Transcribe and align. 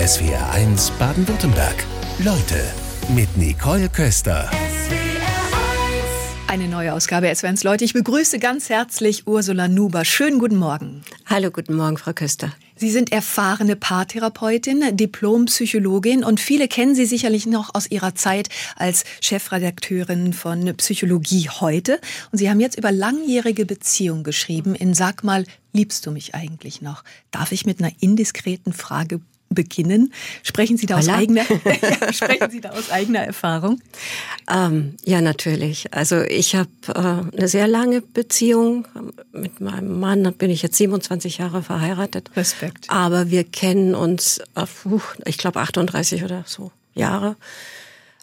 SWR1 0.00 0.92
Baden-Württemberg. 0.98 1.84
Leute 2.20 2.64
mit 3.14 3.36
Nicole 3.36 3.90
Köster. 3.90 4.50
Eine 6.46 6.68
neue 6.68 6.94
Ausgabe 6.94 7.26
SWR1 7.26 7.66
Leute. 7.66 7.84
Ich 7.84 7.92
begrüße 7.92 8.38
ganz 8.38 8.70
herzlich 8.70 9.26
Ursula 9.26 9.68
Nuber. 9.68 10.06
Schönen 10.06 10.38
guten 10.38 10.56
Morgen. 10.56 11.02
Hallo, 11.26 11.50
guten 11.50 11.76
Morgen, 11.76 11.98
Frau 11.98 12.14
Köster. 12.14 12.50
Sie 12.76 12.90
sind 12.90 13.12
erfahrene 13.12 13.76
Paartherapeutin, 13.76 14.96
Diplompsychologin 14.96 16.24
und 16.24 16.40
viele 16.40 16.66
kennen 16.66 16.94
Sie 16.94 17.04
sicherlich 17.04 17.44
noch 17.44 17.74
aus 17.74 17.90
Ihrer 17.90 18.14
Zeit 18.14 18.48
als 18.76 19.04
Chefredakteurin 19.20 20.32
von 20.32 20.74
Psychologie 20.78 21.50
heute. 21.50 22.00
Und 22.32 22.38
Sie 22.38 22.48
haben 22.48 22.58
jetzt 22.58 22.78
über 22.78 22.90
langjährige 22.90 23.66
Beziehungen 23.66 24.24
geschrieben 24.24 24.74
in 24.74 24.94
Sag 24.94 25.24
mal, 25.24 25.44
liebst 25.74 26.06
du 26.06 26.10
mich 26.10 26.34
eigentlich 26.34 26.80
noch? 26.80 27.04
Darf 27.32 27.52
ich 27.52 27.66
mit 27.66 27.80
einer 27.80 27.92
indiskreten 28.00 28.72
Frage 28.72 29.20
beginnen? 29.50 30.12
Sprechen 30.42 30.76
Sie 30.76 30.86
da 30.86 30.98
aus, 30.98 31.08
eigener, 31.08 31.42
ja, 31.64 32.12
sprechen 32.12 32.50
Sie 32.50 32.60
da 32.60 32.70
aus 32.70 32.90
eigener 32.90 33.20
Erfahrung? 33.20 33.80
Ähm, 34.50 34.96
ja, 35.04 35.20
natürlich. 35.20 35.92
Also 35.92 36.22
ich 36.22 36.54
habe 36.54 36.70
äh, 36.88 37.36
eine 37.36 37.48
sehr 37.48 37.68
lange 37.68 38.00
Beziehung 38.00 38.86
mit 39.32 39.60
meinem 39.60 40.00
Mann. 40.00 40.24
Da 40.24 40.30
bin 40.30 40.50
ich 40.50 40.62
jetzt 40.62 40.76
27 40.76 41.38
Jahre 41.38 41.62
verheiratet. 41.62 42.30
Respekt. 42.36 42.86
Aber 42.88 43.30
wir 43.30 43.44
kennen 43.44 43.94
uns, 43.94 44.38
äh, 44.54 44.66
ich 45.26 45.36
glaube, 45.36 45.60
38 45.60 46.24
oder 46.24 46.44
so 46.46 46.70
Jahre. 46.94 47.36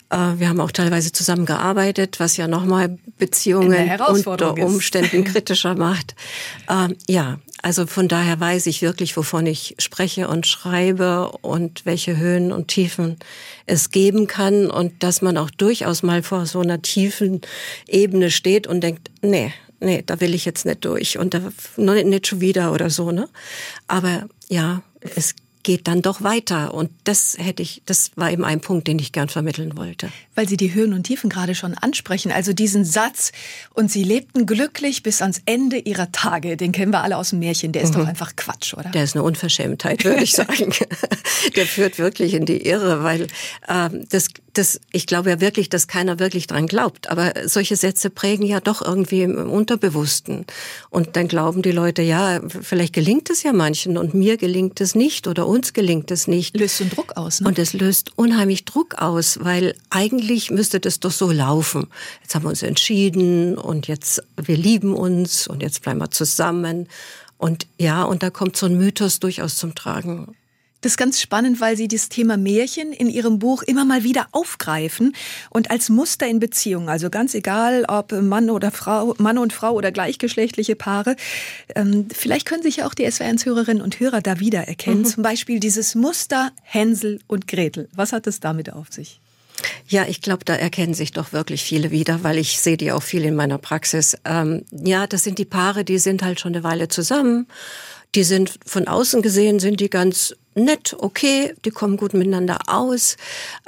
Äh, 0.09 0.15
wir 0.37 0.47
haben 0.47 0.59
auch 0.61 0.71
teilweise 0.71 1.11
zusammen 1.11 1.45
gearbeitet, 1.45 2.19
was 2.19 2.37
ja 2.37 2.47
nochmal 2.47 2.97
Beziehungen 3.17 3.89
unter 4.07 4.57
Umständen 4.57 5.23
kritischer 5.23 5.75
macht. 5.75 6.15
Ähm, 6.69 6.97
ja, 7.07 7.39
also 7.61 7.87
von 7.87 8.07
daher 8.07 8.39
weiß 8.39 8.67
ich 8.67 8.81
wirklich, 8.81 9.17
wovon 9.17 9.45
ich 9.45 9.75
spreche 9.79 10.27
und 10.27 10.45
schreibe 10.45 11.31
und 11.41 11.85
welche 11.85 12.17
Höhen 12.17 12.51
und 12.51 12.67
Tiefen 12.67 13.17
es 13.65 13.89
geben 13.89 14.27
kann 14.27 14.69
und 14.69 15.03
dass 15.03 15.21
man 15.21 15.37
auch 15.37 15.49
durchaus 15.49 16.03
mal 16.03 16.23
vor 16.23 16.45
so 16.45 16.59
einer 16.59 16.81
tiefen 16.81 17.41
Ebene 17.87 18.31
steht 18.31 18.67
und 18.67 18.81
denkt, 18.81 19.09
nee, 19.21 19.53
nee, 19.79 20.03
da 20.05 20.19
will 20.21 20.35
ich 20.35 20.45
jetzt 20.45 20.65
nicht 20.65 20.85
durch 20.85 21.17
und 21.17 21.33
da 21.33 21.41
nicht 21.77 22.27
schon 22.27 22.41
wieder 22.41 22.73
oder 22.73 22.89
so, 22.89 23.11
ne? 23.11 23.27
Aber 23.87 24.27
ja, 24.49 24.81
es 25.15 25.35
geht 25.63 25.87
dann 25.87 26.01
doch 26.01 26.23
weiter. 26.23 26.73
Und 26.73 26.91
das 27.03 27.37
hätte 27.37 27.61
ich, 27.61 27.81
das 27.85 28.11
war 28.15 28.31
eben 28.31 28.45
ein 28.45 28.61
Punkt, 28.61 28.87
den 28.87 28.99
ich 28.99 29.11
gern 29.11 29.27
vermitteln 29.27 29.75
wollte. 29.75 30.09
Weil 30.37 30.47
Sie 30.47 30.55
die 30.55 30.75
Höhen 30.75 30.93
und 30.93 31.03
Tiefen 31.03 31.31
gerade 31.31 31.55
schon 31.55 31.73
ansprechen. 31.73 32.31
Also 32.31 32.53
diesen 32.53 32.85
Satz, 32.85 33.31
und 33.73 33.91
Sie 33.91 34.03
lebten 34.03 34.45
glücklich 34.45 35.01
bis 35.01 35.21
ans 35.23 35.41
Ende 35.47 35.77
ihrer 35.79 36.11
Tage, 36.11 36.57
den 36.57 36.71
kennen 36.71 36.93
wir 36.93 37.01
alle 37.01 37.17
aus 37.17 37.31
dem 37.31 37.39
Märchen, 37.39 37.71
der 37.71 37.81
ist 37.81 37.95
mhm. 37.95 38.01
doch 38.01 38.07
einfach 38.07 38.35
Quatsch, 38.35 38.75
oder? 38.75 38.89
Der 38.91 39.03
ist 39.03 39.15
eine 39.15 39.23
Unverschämtheit, 39.23 40.05
würde 40.05 40.23
ich 40.23 40.31
sagen. 40.33 40.71
der 41.55 41.65
führt 41.65 41.97
wirklich 41.97 42.35
in 42.35 42.45
die 42.45 42.67
Irre, 42.67 43.03
weil 43.03 43.27
ähm, 43.67 44.05
das 44.09 44.27
das, 44.57 44.79
ich 44.91 45.05
glaube 45.05 45.29
ja 45.29 45.41
wirklich, 45.41 45.69
dass 45.69 45.87
keiner 45.87 46.19
wirklich 46.19 46.47
dran 46.47 46.67
glaubt. 46.67 47.09
Aber 47.09 47.33
solche 47.45 47.75
Sätze 47.75 48.09
prägen 48.09 48.45
ja 48.45 48.59
doch 48.59 48.81
irgendwie 48.81 49.21
im 49.21 49.49
Unterbewussten. 49.49 50.45
Und 50.89 51.15
dann 51.15 51.27
glauben 51.27 51.61
die 51.61 51.71
Leute, 51.71 52.01
ja, 52.01 52.41
vielleicht 52.47 52.93
gelingt 52.93 53.29
es 53.29 53.43
ja 53.43 53.53
manchen 53.53 53.97
und 53.97 54.13
mir 54.13 54.37
gelingt 54.37 54.81
es 54.81 54.95
nicht 54.95 55.27
oder 55.27 55.47
uns 55.47 55.73
gelingt 55.73 56.11
es 56.11 56.27
nicht. 56.27 56.57
Löst 56.57 56.77
so 56.77 56.83
einen 56.83 56.91
Druck 56.91 57.15
aus, 57.15 57.41
ne? 57.41 57.47
Und 57.47 57.59
es 57.59 57.73
löst 57.73 58.17
unheimlich 58.17 58.65
Druck 58.65 58.95
aus, 58.95 59.39
weil 59.41 59.75
eigentlich 59.89 60.26
müsste 60.51 60.79
das 60.79 60.99
doch 60.99 61.11
so 61.11 61.31
laufen. 61.31 61.87
Jetzt 62.21 62.35
haben 62.35 62.43
wir 62.43 62.49
uns 62.49 62.63
entschieden 62.63 63.57
und 63.57 63.87
jetzt, 63.87 64.23
wir 64.35 64.57
lieben 64.57 64.95
uns 64.95 65.47
und 65.47 65.61
jetzt 65.61 65.81
bleiben 65.81 65.99
wir 65.99 66.11
zusammen. 66.11 66.87
Und 67.37 67.67
ja, 67.77 68.03
und 68.03 68.23
da 68.23 68.29
kommt 68.29 68.57
so 68.57 68.65
ein 68.65 68.77
Mythos 68.77 69.19
durchaus 69.19 69.57
zum 69.57 69.75
Tragen. 69.75 70.35
Das 70.81 70.93
ist 70.93 70.97
ganz 70.97 71.19
spannend, 71.19 71.59
weil 71.59 71.75
Sie 71.75 71.87
das 71.87 72.07
Thema 72.07 72.37
Märchen 72.37 72.93
in 72.93 73.09
Ihrem 73.09 73.39
Buch 73.39 73.63
immer 73.63 73.83
mal 73.83 74.03
wieder 74.03 74.27
aufgreifen 74.31 75.15
und 75.49 75.71
als 75.71 75.89
Muster 75.89 76.27
in 76.27 76.39
Beziehungen, 76.39 76.87
also 76.87 77.09
ganz 77.09 77.33
egal, 77.33 77.85
ob 77.87 78.11
Mann 78.11 78.51
oder 78.51 78.69
Frau, 78.69 79.15
Mann 79.17 79.39
und 79.39 79.53
Frau 79.53 79.73
oder 79.73 79.91
gleichgeschlechtliche 79.91 80.75
Paare. 80.75 81.15
Ähm, 81.75 82.07
vielleicht 82.13 82.45
können 82.45 82.61
sich 82.61 82.77
ja 82.77 82.87
auch 82.87 82.93
die 82.93 83.07
SWR1-Hörerinnen 83.07 83.81
und 83.81 83.99
Hörer 83.99 84.21
da 84.21 84.39
wiedererkennen. 84.39 84.99
Mhm. 84.99 85.05
Zum 85.05 85.23
Beispiel 85.23 85.59
dieses 85.59 85.95
Muster 85.95 86.51
Hänsel 86.61 87.19
und 87.25 87.47
Gretel. 87.47 87.89
Was 87.95 88.13
hat 88.13 88.27
es 88.27 88.39
damit 88.39 88.71
auf 88.71 88.91
sich? 88.91 89.19
Ja, 89.87 90.05
ich 90.07 90.21
glaube, 90.21 90.45
da 90.45 90.55
erkennen 90.55 90.93
sich 90.93 91.11
doch 91.11 91.33
wirklich 91.33 91.63
viele 91.63 91.91
wieder, 91.91 92.23
weil 92.23 92.37
ich 92.37 92.59
sehe 92.59 92.77
die 92.77 92.91
auch 92.91 93.03
viel 93.03 93.25
in 93.25 93.35
meiner 93.35 93.57
Praxis. 93.57 94.17
Ähm, 94.25 94.65
ja, 94.71 95.07
das 95.07 95.23
sind 95.23 95.39
die 95.39 95.45
Paare, 95.45 95.83
die 95.83 95.97
sind 95.97 96.21
halt 96.23 96.39
schon 96.39 96.53
eine 96.53 96.63
Weile 96.63 96.87
zusammen 96.89 97.47
die 98.15 98.23
sind 98.23 98.59
von 98.65 98.87
außen 98.87 99.21
gesehen, 99.21 99.59
sind 99.59 99.79
die 99.79 99.89
ganz 99.89 100.35
nett, 100.55 100.95
okay, 100.97 101.53
die 101.65 101.71
kommen 101.71 101.97
gut 101.97 102.13
miteinander 102.13 102.59
aus, 102.67 103.17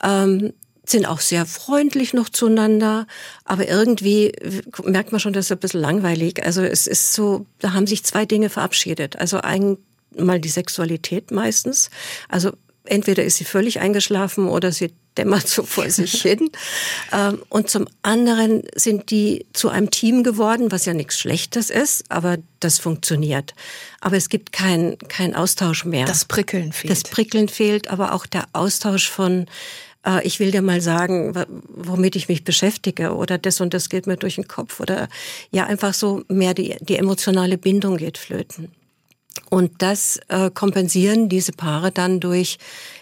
ähm, 0.03 0.53
sind 0.85 1.05
auch 1.05 1.19
sehr 1.19 1.45
freundlich 1.45 2.13
noch 2.13 2.29
zueinander, 2.29 3.06
aber 3.45 3.67
irgendwie 3.67 4.31
merkt 4.83 5.11
man 5.11 5.19
schon, 5.19 5.33
das 5.33 5.45
ist 5.45 5.51
ein 5.51 5.59
bisschen 5.59 5.81
langweilig. 5.81 6.44
Also 6.44 6.63
es 6.63 6.88
ist 6.88 7.13
so, 7.13 7.45
da 7.59 7.73
haben 7.73 7.85
sich 7.85 8.03
zwei 8.03 8.25
Dinge 8.25 8.50
verabschiedet. 8.50 9.19
Also 9.19 9.39
einmal 9.39 10.39
die 10.39 10.50
Sexualität 10.50 11.29
meistens. 11.29 11.91
Also 12.27 12.53
entweder 12.85 13.23
ist 13.23 13.38
sie 13.38 13.44
völlig 13.44 13.79
eingeschlafen 13.79 14.47
oder 14.47 14.71
sie 14.71 14.91
dämmert 15.19 15.47
so 15.47 15.63
vor 15.63 15.90
sich 15.90 16.22
hin. 16.22 16.50
Ähm, 17.12 17.41
und 17.50 17.69
zum 17.69 17.88
anderen 18.02 18.63
sind 18.74 19.12
die 19.12 19.46
zu 19.53 19.69
einem 19.69 19.91
Team 19.91 20.24
geworden, 20.24 20.72
was 20.72 20.85
ja 20.85 20.94
nichts 20.94 21.19
Schlechtes 21.19 21.69
ist, 21.69 22.06
aber 22.09 22.38
das 22.59 22.80
funktioniert. 22.80 23.53
Aber 24.00 24.16
es 24.16 24.30
gibt 24.30 24.53
keinen 24.53 24.97
kein 24.97 25.35
Austausch 25.35 25.84
mehr. 25.85 26.06
Das 26.06 26.25
Prickeln 26.25 26.72
fehlt. 26.72 26.91
Das 26.91 27.03
Prickeln 27.03 27.50
fehlt, 27.50 27.90
aber 27.90 28.13
auch 28.13 28.25
der 28.25 28.46
Austausch 28.53 29.09
von 29.09 29.47
äh, 30.06 30.25
ich 30.25 30.40
will 30.40 30.52
dir 30.52 30.62
mal 30.62 30.80
sagen, 30.80 31.34
womit 31.68 32.16
ich 32.16 32.30
mich 32.30 32.46
beschäftige 32.46 33.13
oder 33.16 33.38
das 33.38 33.59
und 33.59 33.74
das 33.74 33.90
geht 33.90 34.07
mir 34.07 34.16
durch 34.16 34.36
den 34.36 34.47
Kopf 34.47 34.80
oder 34.80 35.09
ja 35.51 35.66
einfach 35.66 35.94
so 35.94 36.24
mehr 36.30 36.53
die, 36.53 36.78
die 36.80 36.96
emotionale 36.96 37.57
Bindung 37.57 37.97
geht 37.97 38.18
flöten. 38.18 38.72
Und 39.50 39.81
das 39.81 40.19
äh, 40.28 40.51
kompensieren 40.51 41.30
diese 41.30 41.51
Paare 41.51 41.91
dann 41.91 42.19
durch, 42.19 42.57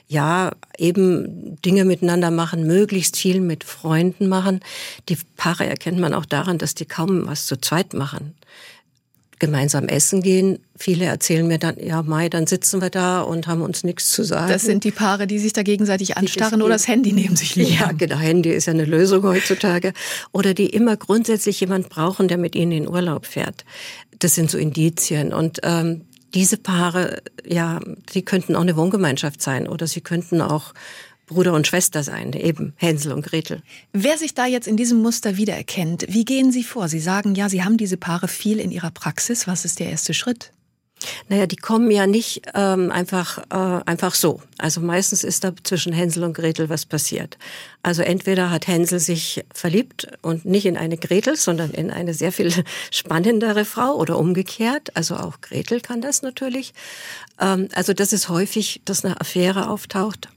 ja, 0.08 0.52
eben 0.78 1.62
Dinge 1.62 1.84
miteinander 1.84 2.32
machen, 2.32 2.66
möglichst 2.66 3.18
viel 3.18 3.42
mit 3.42 3.64
Freunden 3.64 4.28
machen. 4.28 4.62
Die 5.10 5.18
Paare 5.36 5.66
erkennt 5.66 6.00
man 6.00 6.14
auch 6.14 6.26
daran, 6.26 6.58
dass 6.58 6.76
die 6.76 6.86
kaum 6.86 7.28
was 7.28 7.46
zu 7.46 7.60
zweit 7.60 7.94
machen. 7.94 8.34
Gemeinsam 9.40 9.88
essen 9.88 10.24
gehen. 10.24 10.58
Viele 10.78 11.06
erzählen 11.06 11.46
mir 11.46 11.60
dann, 11.60 11.76
ja, 11.80 12.02
Mai, 12.02 12.28
dann 12.28 12.48
sitzen 12.48 12.82
wir 12.82 12.90
da 12.90 13.22
und 13.22 13.46
haben 13.46 13.62
uns 13.62 13.84
nichts 13.84 14.10
zu 14.12 14.24
sagen. 14.24 14.52
Das 14.52 14.64
sind 14.64 14.84
die 14.84 14.92
Paare, 14.92 15.28
die 15.28 15.38
sich 15.38 15.54
da 15.54 15.62
gegenseitig 15.62 16.18
anstarren 16.18 16.64
oder 16.64 16.74
das 16.74 16.88
Handy 16.88 17.14
neben 17.14 17.36
sich 17.36 17.56
liegen. 17.56 17.76
Ja, 17.76 17.92
genau. 17.92 18.16
Handy 18.16 18.50
ist 18.50 18.66
ja 18.66 18.74
eine 18.74 18.86
Lösung 18.86 19.22
heutzutage. 19.24 19.94
Oder 20.32 20.56
die 20.56 20.68
immer 20.68 20.98
grundsätzlich 20.98 21.60
jemand 21.60 21.90
brauchen, 21.90 22.28
der 22.28 22.40
mit 22.40 22.56
ihnen 22.56 22.72
in 22.72 22.88
Urlaub 22.88 23.28
fährt. 23.28 23.64
Das 24.18 24.34
sind 24.34 24.50
so 24.50 24.58
Indizien. 24.58 25.34
Und 25.34 25.60
ähm, 25.62 26.07
diese 26.34 26.58
Paare, 26.58 27.22
ja, 27.46 27.80
sie 28.10 28.22
könnten 28.22 28.56
auch 28.56 28.62
eine 28.62 28.76
Wohngemeinschaft 28.76 29.42
sein 29.42 29.68
oder 29.68 29.88
sie 29.88 30.02
könnten 30.02 30.42
auch 30.42 30.74
Bruder 31.28 31.54
und 31.54 31.68
Schwester 31.68 32.04
sein, 32.04 32.32
eben 32.34 32.74
Hänsel 32.78 33.12
und 33.12 33.26
Gretel. 33.26 33.62
Wer 33.92 34.18
sich 34.18 34.34
da 34.34 34.46
jetzt 34.46 34.68
in 34.68 34.78
diesem 34.78 35.02
Muster 35.02 35.36
wiedererkennt, 35.36 36.06
wie 36.08 36.24
gehen 36.24 36.52
Sie 36.52 36.64
vor? 36.64 36.88
Sie 36.88 37.02
sagen 37.02 37.36
ja, 37.36 37.50
Sie 37.50 37.64
haben 37.64 37.78
diese 37.78 37.98
Paare 37.98 38.30
viel 38.30 38.60
in 38.60 38.72
Ihrer 38.72 38.92
Praxis. 38.92 39.46
Was 39.46 39.66
ist 39.66 39.80
der 39.80 39.90
erste 39.90 40.14
Schritt? 40.14 40.52
Naja, 41.30 41.46
die 41.46 41.56
kommen 41.56 41.92
ja 41.92 42.08
nicht 42.08 42.42
ähm, 42.56 42.92
einfach, 42.92 43.38
äh, 43.50 43.84
einfach 43.86 44.16
so. 44.16 44.42
Also 44.58 44.82
meistens 44.82 45.24
ist 45.24 45.44
da 45.44 45.52
zwischen 45.64 45.94
Hänsel 45.94 46.24
und 46.24 46.34
Gretel 46.34 46.70
was 46.70 46.86
passiert. 46.86 47.38
Also 47.84 48.02
entweder 48.02 48.50
hat 48.50 48.68
Hänsel 48.68 49.00
sich 49.00 49.46
verliebt 49.54 50.08
und 50.22 50.46
nicht 50.46 50.66
in 50.66 50.76
eine 50.76 50.98
Gretel, 50.98 51.36
sondern 51.36 51.72
in 51.72 51.92
eine 51.92 52.14
sehr 52.14 52.32
viel 52.32 52.52
spannendere 52.92 53.64
Frau 53.66 53.96
oder 53.96 54.18
umgekehrt. 54.18 54.96
Also 54.96 55.16
auch 55.16 55.42
Gretel 55.42 55.82
kann 55.82 56.02
das 56.02 56.24
natürlich. 56.24 56.74
Ähm, 57.40 57.70
also 57.74 57.94
das 57.94 58.12
ist 58.12 58.30
häufig, 58.30 58.82
dass 58.86 59.06
eine 59.06 59.22
Affäre 59.22 59.70
auftaucht 59.70 60.30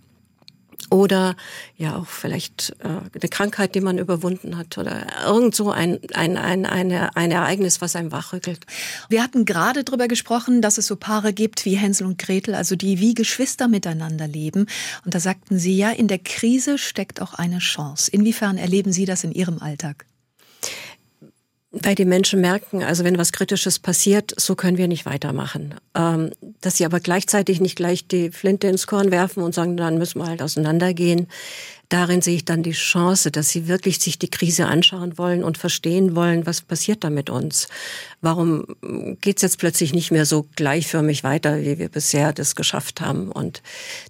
oder 0.90 1.36
ja 1.76 1.96
auch 1.96 2.06
vielleicht 2.06 2.74
äh, 2.80 2.88
eine 2.88 3.28
Krankheit, 3.30 3.74
die 3.74 3.80
man 3.80 3.98
überwunden 3.98 4.56
hat 4.56 4.76
oder 4.76 5.06
irgend 5.24 5.54
so 5.54 5.70
ein, 5.70 5.98
ein, 6.14 6.36
ein, 6.36 6.66
eine, 6.66 7.16
ein 7.16 7.30
Ereignis, 7.30 7.80
was 7.80 7.96
einem 7.96 8.12
wachrückelt. 8.12 8.66
Wir 9.08 9.22
hatten 9.22 9.44
gerade 9.44 9.84
darüber 9.84 10.08
gesprochen, 10.08 10.60
dass 10.60 10.78
es 10.78 10.86
so 10.86 10.96
Paare 10.96 11.32
gibt 11.32 11.64
wie 11.64 11.76
Hänsel 11.76 12.06
und 12.06 12.18
Gretel, 12.18 12.54
also 12.54 12.76
die 12.76 13.00
wie 13.00 13.14
Geschwister 13.14 13.68
miteinander 13.68 14.26
leben. 14.26 14.66
Und 15.04 15.14
da 15.14 15.20
sagten 15.20 15.58
Sie 15.58 15.76
ja, 15.76 15.90
in 15.90 16.08
der 16.08 16.18
Krise 16.18 16.76
steckt 16.76 17.22
auch 17.22 17.34
eine 17.34 17.58
Chance. 17.58 18.10
Inwiefern 18.10 18.58
erleben 18.58 18.92
Sie 18.92 19.04
das 19.04 19.24
in 19.24 19.32
Ihrem 19.32 19.60
Alltag? 19.60 20.06
Weil 21.72 21.94
die 21.94 22.04
Menschen 22.04 22.40
merken, 22.40 22.82
also 22.82 23.04
wenn 23.04 23.16
was 23.16 23.30
Kritisches 23.30 23.78
passiert, 23.78 24.34
so 24.36 24.56
können 24.56 24.76
wir 24.76 24.88
nicht 24.88 25.06
weitermachen. 25.06 25.76
Ähm, 25.94 26.32
dass 26.60 26.76
sie 26.76 26.84
aber 26.84 26.98
gleichzeitig 26.98 27.60
nicht 27.60 27.76
gleich 27.76 28.08
die 28.08 28.32
Flinte 28.32 28.66
ins 28.66 28.88
Korn 28.88 29.12
werfen 29.12 29.44
und 29.44 29.54
sagen, 29.54 29.76
dann 29.76 29.96
müssen 29.96 30.18
wir 30.20 30.26
halt 30.26 30.42
auseinandergehen. 30.42 31.28
Darin 31.88 32.22
sehe 32.22 32.34
ich 32.34 32.44
dann 32.44 32.64
die 32.64 32.72
Chance, 32.72 33.30
dass 33.30 33.50
sie 33.50 33.68
wirklich 33.68 34.00
sich 34.00 34.18
die 34.18 34.30
Krise 34.30 34.66
anschauen 34.66 35.16
wollen 35.16 35.44
und 35.44 35.58
verstehen 35.58 36.16
wollen, 36.16 36.44
was 36.44 36.60
passiert 36.60 37.04
da 37.04 37.10
mit 37.10 37.30
uns. 37.30 37.68
Warum 38.20 38.64
geht's 39.20 39.42
jetzt 39.42 39.58
plötzlich 39.58 39.94
nicht 39.94 40.10
mehr 40.10 40.26
so 40.26 40.46
gleichförmig 40.56 41.22
weiter, 41.22 41.60
wie 41.60 41.78
wir 41.78 41.88
bisher 41.88 42.32
das 42.32 42.56
geschafft 42.56 43.00
haben? 43.00 43.30
Und 43.30 43.62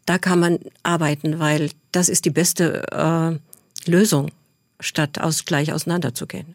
da 0.06 0.16
kann 0.16 0.40
man 0.40 0.58
arbeiten, 0.82 1.38
weil 1.38 1.70
das 1.92 2.08
ist 2.08 2.24
die 2.24 2.30
beste 2.30 2.82
äh, 2.90 3.90
Lösung, 3.90 4.30
statt 4.78 5.18
aus, 5.18 5.44
gleich 5.44 5.72
auseinanderzugehen. 5.72 6.54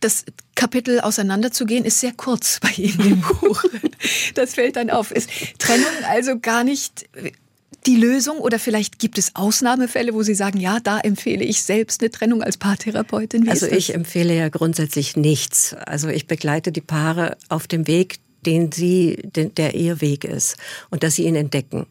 Das 0.00 0.24
Kapitel 0.54 1.00
auseinanderzugehen 1.00 1.84
ist 1.84 2.00
sehr 2.00 2.12
kurz 2.12 2.60
bei 2.60 2.70
Ihnen 2.76 3.00
im 3.00 3.20
Buch. 3.40 3.64
Das 4.34 4.54
fällt 4.54 4.76
dann 4.76 4.90
auf. 4.90 5.10
Ist 5.10 5.30
Trennung 5.58 5.86
also 6.08 6.38
gar 6.38 6.64
nicht 6.64 7.08
die 7.86 7.96
Lösung 7.96 8.38
oder 8.38 8.58
vielleicht 8.58 8.98
gibt 8.98 9.18
es 9.18 9.36
Ausnahmefälle, 9.36 10.14
wo 10.14 10.22
Sie 10.22 10.34
sagen, 10.34 10.58
ja, 10.58 10.80
da 10.80 11.00
empfehle 11.00 11.44
ich 11.44 11.62
selbst 11.62 12.00
eine 12.00 12.10
Trennung 12.10 12.42
als 12.42 12.56
Paartherapeutin? 12.56 13.44
Wie 13.44 13.50
also 13.50 13.66
ich 13.66 13.94
empfehle 13.94 14.34
ja 14.34 14.48
grundsätzlich 14.48 15.16
nichts. 15.16 15.74
Also 15.74 16.08
ich 16.08 16.26
begleite 16.26 16.72
die 16.72 16.80
Paare 16.80 17.36
auf 17.48 17.66
dem 17.66 17.86
Weg, 17.86 18.18
den 18.46 18.72
sie, 18.72 19.18
der 19.34 19.74
ihr 19.74 20.00
Weg 20.00 20.24
ist 20.24 20.56
und 20.90 21.02
dass 21.02 21.16
sie 21.16 21.24
ihn 21.24 21.36
entdecken. 21.36 21.86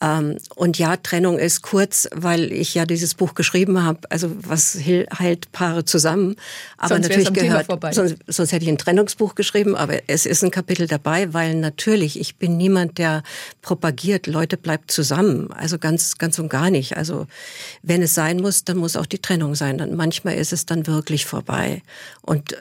Ähm, 0.00 0.36
und 0.54 0.78
ja, 0.78 0.96
Trennung 0.96 1.38
ist 1.38 1.62
kurz, 1.62 2.08
weil 2.14 2.52
ich 2.52 2.74
ja 2.74 2.86
dieses 2.86 3.14
Buch 3.14 3.34
geschrieben 3.34 3.82
habe. 3.82 4.00
Also 4.10 4.30
was 4.46 4.76
heilt 4.76 5.50
Paare 5.52 5.84
zusammen? 5.84 6.36
Aber 6.76 6.94
sonst 6.94 7.08
natürlich 7.08 7.32
gehört, 7.32 7.66
sonst, 7.94 8.16
sonst 8.26 8.52
hätte 8.52 8.64
ich 8.64 8.70
ein 8.70 8.78
Trennungsbuch 8.78 9.34
geschrieben. 9.34 9.74
Aber 9.74 9.98
es 10.06 10.26
ist 10.26 10.44
ein 10.44 10.50
Kapitel 10.50 10.86
dabei, 10.86 11.32
weil 11.34 11.54
natürlich 11.56 12.20
ich 12.20 12.36
bin 12.36 12.56
niemand, 12.56 12.98
der 12.98 13.22
propagiert, 13.62 14.26
Leute 14.26 14.56
bleibt 14.56 14.90
zusammen. 14.92 15.52
Also 15.52 15.78
ganz, 15.78 16.18
ganz 16.18 16.38
und 16.38 16.48
gar 16.48 16.70
nicht. 16.70 16.96
Also 16.96 17.26
wenn 17.82 18.02
es 18.02 18.14
sein 18.14 18.40
muss, 18.40 18.64
dann 18.64 18.76
muss 18.76 18.96
auch 18.96 19.06
die 19.06 19.18
Trennung 19.18 19.56
sein. 19.56 19.80
Und 19.80 19.94
manchmal 19.94 20.34
ist 20.34 20.52
es 20.52 20.64
dann 20.64 20.86
wirklich 20.86 21.26
vorbei. 21.26 21.82
Und 22.22 22.54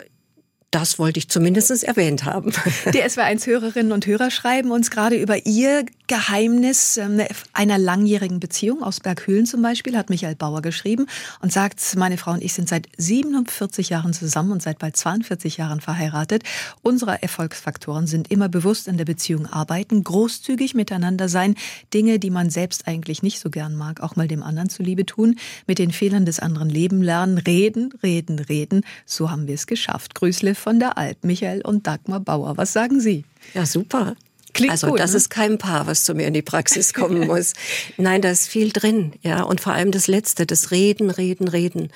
das 0.72 1.00
wollte 1.00 1.20
ich 1.20 1.30
zumindest 1.30 1.84
erwähnt 1.84 2.26
haben. 2.26 2.52
Die 2.94 3.02
SW1-Hörerinnen 3.02 3.94
und 3.94 4.06
Hörer 4.06 4.30
schreiben 4.32 4.72
uns 4.72 4.92
gerade 4.92 5.16
über 5.16 5.46
ihr 5.46 5.86
Geheimnis 6.08 6.98
ähm, 6.98 7.22
einer 7.54 7.78
langjährigen 7.78 8.40
Beziehung 8.40 8.84
aus 8.84 9.00
Berghülen 9.00 9.46
zum 9.46 9.62
Beispiel, 9.62 9.98
hat 9.98 10.10
Michael 10.10 10.36
Bauer 10.36 10.62
geschrieben 10.62 11.08
und 11.42 11.52
sagt, 11.52 11.82
meine 11.98 12.18
Frau 12.18 12.32
und 12.32 12.44
ich 12.44 12.54
sind 12.54 12.70
seit 12.70 12.88
47 12.98 13.90
Jahren 13.90 14.14
zusammen 14.14 14.52
und 14.52 14.62
seit 14.62 14.80
bald 14.80 14.96
42 14.96 15.58
Jahren 15.58 15.82
verheiratet. 15.82 16.44
Unsere 16.82 17.22
Erfolgsfaktoren 17.22 18.08
sind 18.08 18.32
immer 18.32 18.50
bewusst 18.50 18.88
in 18.88 18.98
der 18.98 19.06
Beziehung 19.06 19.48
arbeiten, 19.48 20.04
großzügig 20.04 20.76
miteinander 20.76 21.30
sein, 21.30 21.56
Dinge, 21.94 22.20
die 22.20 22.30
man 22.30 22.50
selbst 22.50 22.88
eigentlich 22.88 23.22
nicht 23.22 23.40
so 23.40 23.50
gern 23.50 23.76
mag, 23.76 24.02
auch 24.02 24.16
mal 24.16 24.28
dem 24.28 24.44
anderen 24.44 24.70
zuliebe 24.70 25.06
tun, 25.06 25.38
mit 25.66 25.80
den 25.80 25.92
Fehlern 25.92 26.26
des 26.26 26.40
anderen 26.40 26.70
leben 26.70 27.02
lernen, 27.02 27.38
reden, 27.38 27.94
reden, 28.04 28.40
reden. 28.40 28.82
So 29.06 29.30
haben 29.30 29.48
wir 29.48 29.56
es 29.56 29.68
geschafft. 29.68 30.16
Grüßle 30.16 30.56
von 30.68 30.82
der 30.82 30.98
Alp, 30.98 31.24
Michael 31.24 31.62
und 31.62 31.88
Dagmar 31.88 32.20
Bauer. 32.20 32.58
Was 32.58 32.74
sagen 32.74 33.00
Sie? 33.00 33.24
Ja, 33.54 33.66
super. 33.66 34.18
Klingt 34.54 34.72
also 34.72 34.88
gut, 34.88 35.00
das 35.00 35.12
ne? 35.12 35.18
ist 35.18 35.30
kein 35.30 35.58
Paar, 35.58 35.88
was 35.88 36.04
zu 36.04 36.14
mir 36.14 36.28
in 36.28 36.34
die 36.34 36.42
Praxis 36.42 36.94
kommen 36.94 37.26
muss. 37.28 37.54
Nein, 37.96 38.22
da 38.22 38.32
ist 38.32 38.50
viel 38.50 38.74
drin, 38.74 39.14
ja. 39.22 39.44
Und 39.44 39.62
vor 39.62 39.72
allem 39.72 39.92
das 39.92 40.08
Letzte, 40.08 40.46
das 40.46 40.72
Reden, 40.72 41.10
Reden, 41.10 41.48
Reden 41.48 41.90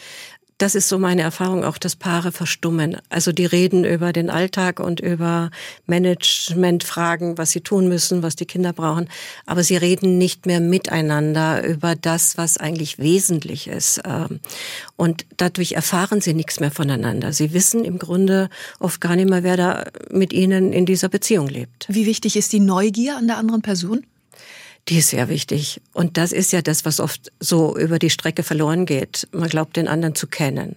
das 0.62 0.76
ist 0.76 0.90
so 0.90 1.00
meine 1.00 1.24
Erfahrung 1.24 1.64
auch, 1.64 1.80
dass 1.80 1.96
Paare 1.96 2.32
verstummen. 2.32 2.98
Also 3.10 3.32
die 3.32 3.46
reden 3.46 3.84
über 3.84 4.14
den 4.14 4.30
Alltag 4.30 4.80
und 4.80 5.00
über 5.00 5.50
Managementfragen, 5.88 7.40
was 7.40 7.50
sie 7.52 7.62
tun 7.62 7.88
müssen, 7.88 8.22
was 8.22 8.36
die 8.36 8.46
Kinder 8.46 8.72
brauchen. 8.72 9.10
Aber 9.48 9.64
sie 9.64 9.76
reden 9.76 10.20
nicht 10.20 10.46
mehr 10.46 10.60
miteinander 10.60 11.66
über 11.66 11.96
das, 11.96 12.38
was 12.38 12.58
eigentlich 12.58 13.00
wesentlich 13.00 13.68
ist. 13.68 14.02
Ähm, 14.06 14.40
und 14.98 15.26
dadurch 15.38 15.72
erfahren 15.72 16.22
sie 16.22 16.36
nichts 16.36 16.60
mehr 16.60 16.72
voneinander. 16.72 17.34
Sie 17.34 17.54
wissen 17.54 17.84
im 17.84 17.98
Grunde 17.98 18.50
oft 18.80 19.02
gar 19.02 19.16
nicht 19.16 19.30
mehr, 19.30 19.42
wer 19.42 19.58
da 19.58 19.86
mit 20.12 20.32
ihnen 20.32 20.74
in 20.74 20.86
dieser 20.86 21.10
Beziehung 21.10 21.48
lebt. 21.48 21.88
Wie 21.90 22.06
wichtig 22.06 22.36
ist 22.36 22.54
die 22.54 22.60
Neugier 22.60 23.18
an 23.18 23.26
der 23.26 23.38
anderen 23.38 23.64
Person? 23.64 24.06
Die 24.88 24.98
ist 24.98 25.10
sehr 25.10 25.30
wichtig. 25.30 25.82
Und 25.94 26.18
das 26.18 26.32
ist 26.32 26.52
ja 26.52 26.62
das, 26.62 26.86
was 26.86 27.00
oft 27.00 27.32
so 27.40 27.78
über 27.78 28.00
die 28.00 28.10
Strecke 28.10 28.44
verloren 28.44 28.86
geht. 28.86 29.28
Man 29.32 29.50
glaubt, 29.50 29.78
den 29.78 29.88
anderen 29.88 30.16
zu 30.16 30.28
kennen. 30.28 30.76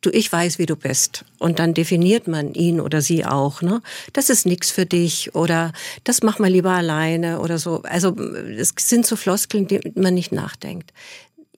Du, 0.00 0.10
ich 0.10 0.30
weiß, 0.30 0.58
wie 0.58 0.66
du 0.66 0.76
bist. 0.76 1.24
Und 1.38 1.58
dann 1.58 1.72
definiert 1.72 2.28
man 2.28 2.52
ihn 2.52 2.80
oder 2.80 3.00
sie 3.00 3.24
auch. 3.24 3.62
Ne? 3.62 3.80
Das 4.12 4.28
ist 4.28 4.44
nichts 4.44 4.70
für 4.70 4.84
dich 4.84 5.34
oder 5.34 5.72
das 6.04 6.22
mach 6.22 6.38
mal 6.38 6.50
lieber 6.50 6.72
alleine 6.72 7.40
oder 7.40 7.58
so. 7.58 7.82
Also 7.84 8.14
es 8.58 8.74
sind 8.78 9.06
so 9.06 9.16
Floskeln, 9.16 9.66
die 9.66 9.80
man 9.94 10.14
nicht 10.14 10.30
nachdenkt 10.30 10.92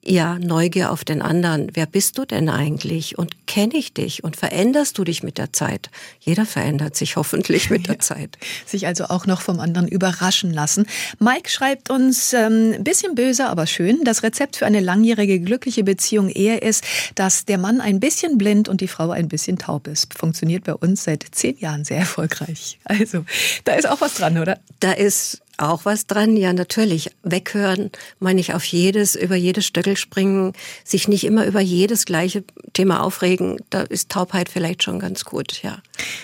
ja, 0.07 0.39
Neugier 0.39 0.93
auf 0.93 1.05
den 1.05 1.21
anderen. 1.21 1.71
Wer 1.75 1.87
bist 1.87 2.17
du 2.17 2.25
denn 2.25 2.49
eigentlich? 2.49 3.19
Und 3.19 3.47
kenne 3.47 3.77
ich 3.77 3.93
dich? 3.93 4.23
Und 4.23 4.37
veränderst 4.37 4.97
du 4.99 5.05
dich 5.05 5.23
mit 5.23 5.37
der 5.37 5.53
Zeit? 5.53 5.91
Jeder 6.21 6.47
verändert 6.47 6.97
sich 6.97 7.17
hoffentlich 7.17 7.71
mit 7.71 7.89
der 7.89 7.99
Zeit. 8.01 8.39
Sich 8.67 8.87
also 8.87 9.07
auch 9.07 9.27
noch 9.27 9.41
vom 9.41 9.59
anderen 9.59 9.89
überraschen 9.89 10.53
lassen. 10.53 10.87
Mike 11.19 11.51
schreibt 11.51 11.91
uns, 11.91 12.33
ähm, 12.33 12.85
bisschen 12.85 13.15
böse, 13.15 13.49
aber 13.49 13.67
schön, 13.67 14.05
das 14.05 14.23
Rezept 14.23 14.57
für 14.57 14.67
eine 14.67 14.81
langjährige 14.81 15.41
glückliche 15.41 15.83
Beziehung 15.83 16.29
eher 16.29 16.63
ist, 16.63 16.85
dass 17.17 17.45
der 17.45 17.59
Mann 17.59 17.81
ein 17.81 17.99
bisschen 17.99 18.39
blind 18.39 18.69
und 18.69 18.81
die 18.81 18.89
Frau 18.89 19.11
ein 19.11 19.29
bisschen 19.29 19.59
taub 19.59 19.89
ist. 19.89 20.15
Funktioniert 20.15 20.65
bei 20.65 20.75
uns 20.75 21.05
seit 21.05 21.27
zehn 21.33 21.59
Jahren 21.59 21.85
sehr 21.85 21.99
erfolgreich. 21.99 22.79
Also, 22.85 23.25
da 23.65 23.75
ist 23.75 23.89
auch 23.89 24.01
was 24.01 24.15
dran, 24.15 24.39
oder? 24.39 24.59
Da 24.81 24.93
ist 24.93 25.43
auch 25.59 25.85
was 25.85 26.07
dran? 26.07 26.37
Ja, 26.37 26.53
natürlich. 26.53 27.11
Weghören, 27.23 27.91
meine 28.19 28.41
ich 28.41 28.55
auf 28.55 28.65
jedes, 28.65 29.15
über 29.15 29.37
jedes 29.37 29.67
Stöckel 29.67 29.97
springen, 29.97 30.53
sich 30.85 31.09
nicht 31.09 31.25
immer 31.25 31.47
über 31.47 31.61
jedes 31.61 32.05
gleiche 32.05 32.45
Thema 32.73 33.03
aufregen. 33.03 33.59
Da 33.71 33.83
ist 33.83 34.11
Taubheit 34.11 34.49
vielleicht 34.49 34.83
schon 34.83 34.99
ganz 34.99 35.25
gut, 35.25 35.63
ja. 35.63 35.79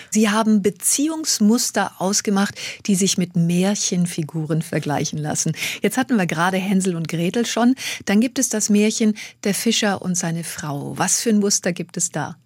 Sie 0.09 0.29
haben 0.29 0.61
Beziehungsmuster 0.61 1.93
ausgemacht, 1.99 2.55
die 2.85 2.95
sich 2.95 3.17
mit 3.17 3.35
Märchenfiguren 3.35 4.61
vergleichen 4.61 5.17
lassen. 5.19 5.53
Jetzt 5.81 5.97
hatten 5.97 6.17
wir 6.17 6.27
gerade 6.27 6.57
Hänsel 6.57 6.95
und 6.95 7.07
Gretel 7.07 7.45
schon. 7.45 7.75
Dann 8.05 8.21
gibt 8.21 8.39
es 8.39 8.49
das 8.49 8.69
Märchen 8.69 9.15
Der 9.43 9.53
Fischer 9.53 10.01
und 10.01 10.15
seine 10.15 10.43
Frau. 10.43 10.97
Was 10.97 11.21
für 11.21 11.29
ein 11.29 11.39
Muster 11.39 11.73
gibt 11.73 11.97
es 11.97 12.09
da? 12.09 12.37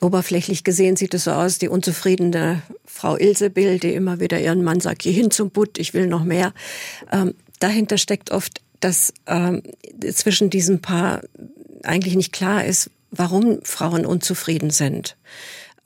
Oberflächlich 0.00 0.64
gesehen 0.64 0.96
sieht 0.96 1.14
es 1.14 1.24
so 1.24 1.30
aus, 1.30 1.58
die 1.58 1.68
unzufriedene 1.68 2.62
Frau 2.84 3.16
Ilsebill, 3.16 3.78
die 3.78 3.94
immer 3.94 4.20
wieder 4.20 4.40
ihren 4.40 4.62
Mann 4.62 4.80
sagt, 4.80 5.02
geh 5.02 5.12
hin 5.12 5.30
zum 5.30 5.50
Butt, 5.50 5.78
ich 5.78 5.94
will 5.94 6.06
noch 6.06 6.24
mehr. 6.24 6.52
Ähm, 7.12 7.34
dahinter 7.60 7.98
steckt 7.98 8.30
oft, 8.30 8.60
dass 8.80 9.14
ähm, 9.26 9.62
zwischen 10.12 10.50
diesem 10.50 10.80
Paar 10.80 11.22
eigentlich 11.82 12.16
nicht 12.16 12.32
klar 12.32 12.64
ist, 12.64 12.90
warum 13.10 13.60
Frauen 13.62 14.04
unzufrieden 14.04 14.70
sind. 14.70 15.16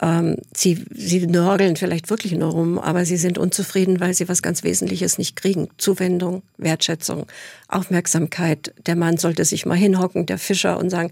Ähm, 0.00 0.36
sie, 0.56 0.84
sie 0.94 1.26
nörgeln 1.26 1.76
vielleicht 1.76 2.08
wirklich 2.08 2.32
nur 2.32 2.52
rum, 2.52 2.78
aber 2.78 3.04
sie 3.04 3.16
sind 3.16 3.36
unzufrieden, 3.36 4.00
weil 4.00 4.14
sie 4.14 4.28
was 4.28 4.42
ganz 4.42 4.62
Wesentliches 4.62 5.18
nicht 5.18 5.34
kriegen. 5.34 5.68
Zuwendung, 5.76 6.42
Wertschätzung, 6.56 7.26
Aufmerksamkeit. 7.66 8.72
Der 8.86 8.94
Mann 8.94 9.16
sollte 9.16 9.44
sich 9.44 9.66
mal 9.66 9.76
hinhocken, 9.76 10.26
der 10.26 10.38
Fischer, 10.38 10.78
und 10.78 10.90
sagen, 10.90 11.10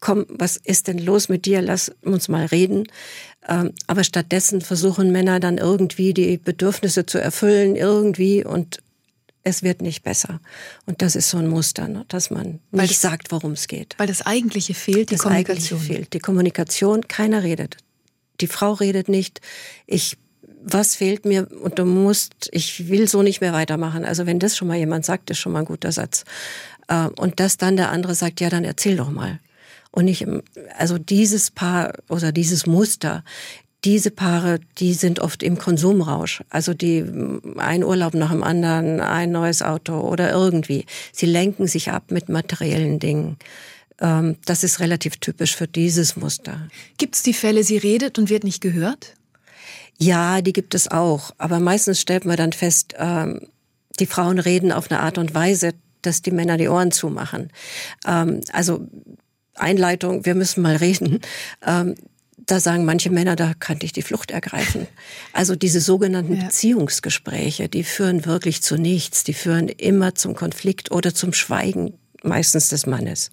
komm, 0.00 0.26
was 0.28 0.56
ist 0.56 0.88
denn 0.88 0.98
los 0.98 1.28
mit 1.28 1.44
dir? 1.44 1.62
Lass 1.62 1.92
uns 2.02 2.28
mal 2.28 2.46
reden. 2.46 2.84
Ähm, 3.48 3.72
aber 3.86 4.04
stattdessen 4.04 4.60
versuchen 4.60 5.12
Männer 5.12 5.40
dann 5.40 5.58
irgendwie 5.58 6.14
die 6.14 6.36
Bedürfnisse 6.36 7.06
zu 7.06 7.20
erfüllen, 7.20 7.76
irgendwie, 7.76 8.44
und 8.44 8.82
es 9.44 9.62
wird 9.62 9.80
nicht 9.82 10.02
besser. 10.02 10.40
Und 10.86 11.02
das 11.02 11.16
ist 11.16 11.30
so 11.30 11.38
ein 11.38 11.48
Muster, 11.48 11.88
ne, 11.88 12.04
dass 12.08 12.30
man 12.30 12.60
weil 12.70 12.82
nicht 12.82 12.94
das, 12.94 13.00
sagt, 13.00 13.32
worum 13.32 13.52
es 13.52 13.66
geht. 13.66 13.94
Weil 13.98 14.06
das 14.06 14.26
Eigentliche 14.26 14.74
fehlt, 14.74 15.10
die 15.10 15.14
das 15.14 15.22
Kommunikation. 15.22 15.78
Eigentliche 15.78 15.94
fehlt. 15.94 16.12
Die 16.12 16.18
Kommunikation, 16.18 17.08
keiner 17.08 17.42
redet. 17.42 17.76
Die 18.40 18.46
Frau 18.46 18.72
redet 18.72 19.08
nicht. 19.08 19.40
Ich 19.86 20.16
was 20.70 20.96
fehlt 20.96 21.24
mir 21.24 21.48
und 21.62 21.78
du 21.78 21.84
musst, 21.84 22.48
ich 22.52 22.88
will 22.88 23.08
so 23.08 23.22
nicht 23.22 23.40
mehr 23.40 23.52
weitermachen. 23.52 24.04
Also 24.04 24.26
wenn 24.26 24.38
das 24.38 24.56
schon 24.56 24.68
mal 24.68 24.76
jemand 24.76 25.04
sagt, 25.04 25.30
ist 25.30 25.38
schon 25.38 25.52
mal 25.52 25.60
ein 25.60 25.64
guter 25.64 25.92
Satz. 25.92 26.24
Äh, 26.88 27.06
und 27.16 27.40
dass 27.40 27.56
dann 27.56 27.76
der 27.76 27.90
andere 27.90 28.14
sagt, 28.14 28.40
ja, 28.40 28.50
dann 28.50 28.64
erzähl 28.64 28.96
doch 28.96 29.10
mal. 29.10 29.40
Und 29.98 30.06
im, 30.20 30.42
also 30.78 30.96
dieses 30.96 31.50
Paar 31.50 31.92
oder 32.08 32.30
dieses 32.30 32.66
Muster, 32.66 33.24
diese 33.82 34.12
Paare, 34.12 34.60
die 34.78 34.94
sind 34.94 35.18
oft 35.18 35.42
im 35.42 35.58
Konsumrausch. 35.58 36.40
Also 36.50 36.72
die 36.72 37.04
ein 37.56 37.82
Urlaub 37.82 38.14
nach 38.14 38.30
dem 38.30 38.44
anderen, 38.44 39.00
ein 39.00 39.32
neues 39.32 39.60
Auto 39.60 39.98
oder 39.98 40.30
irgendwie. 40.30 40.86
Sie 41.12 41.26
lenken 41.26 41.66
sich 41.66 41.90
ab 41.90 42.12
mit 42.12 42.28
materiellen 42.28 43.00
Dingen. 43.00 43.38
Ähm, 44.00 44.36
das 44.44 44.62
ist 44.62 44.78
relativ 44.78 45.16
typisch 45.16 45.56
für 45.56 45.66
dieses 45.66 46.14
Muster. 46.14 46.68
Gibt 46.96 47.16
es 47.16 47.24
die 47.24 47.34
Fälle, 47.34 47.64
sie 47.64 47.78
redet 47.78 48.20
und 48.20 48.30
wird 48.30 48.44
nicht 48.44 48.60
gehört? 48.60 49.14
Ja, 49.98 50.42
die 50.42 50.52
gibt 50.52 50.76
es 50.76 50.88
auch. 50.88 51.32
Aber 51.38 51.58
meistens 51.58 52.00
stellt 52.00 52.24
man 52.24 52.36
dann 52.36 52.52
fest, 52.52 52.94
ähm, 52.98 53.48
die 53.98 54.06
Frauen 54.06 54.38
reden 54.38 54.70
auf 54.70 54.92
eine 54.92 55.00
Art 55.00 55.18
und 55.18 55.34
Weise, 55.34 55.72
dass 56.02 56.22
die 56.22 56.30
Männer 56.30 56.56
die 56.56 56.68
Ohren 56.68 56.92
zumachen. 56.92 57.50
Ähm, 58.06 58.42
also 58.52 58.86
Einleitung, 59.58 60.24
wir 60.24 60.34
müssen 60.34 60.62
mal 60.62 60.76
reden. 60.76 61.20
da 61.60 62.60
sagen 62.60 62.84
manche 62.84 63.10
Männer, 63.10 63.36
da 63.36 63.52
könnte 63.54 63.84
ich 63.84 63.92
die 63.92 64.02
Flucht 64.02 64.30
ergreifen. 64.30 64.86
Also 65.32 65.54
diese 65.54 65.80
sogenannten 65.80 66.36
ja. 66.36 66.44
Beziehungsgespräche, 66.44 67.68
die 67.68 67.84
führen 67.84 68.24
wirklich 68.24 68.62
zu 68.62 68.76
nichts. 68.76 69.22
Die 69.22 69.34
führen 69.34 69.68
immer 69.68 70.14
zum 70.14 70.34
Konflikt 70.34 70.90
oder 70.90 71.14
zum 71.14 71.32
Schweigen 71.32 71.94
meistens 72.22 72.68
des 72.68 72.86
Mannes. 72.86 73.30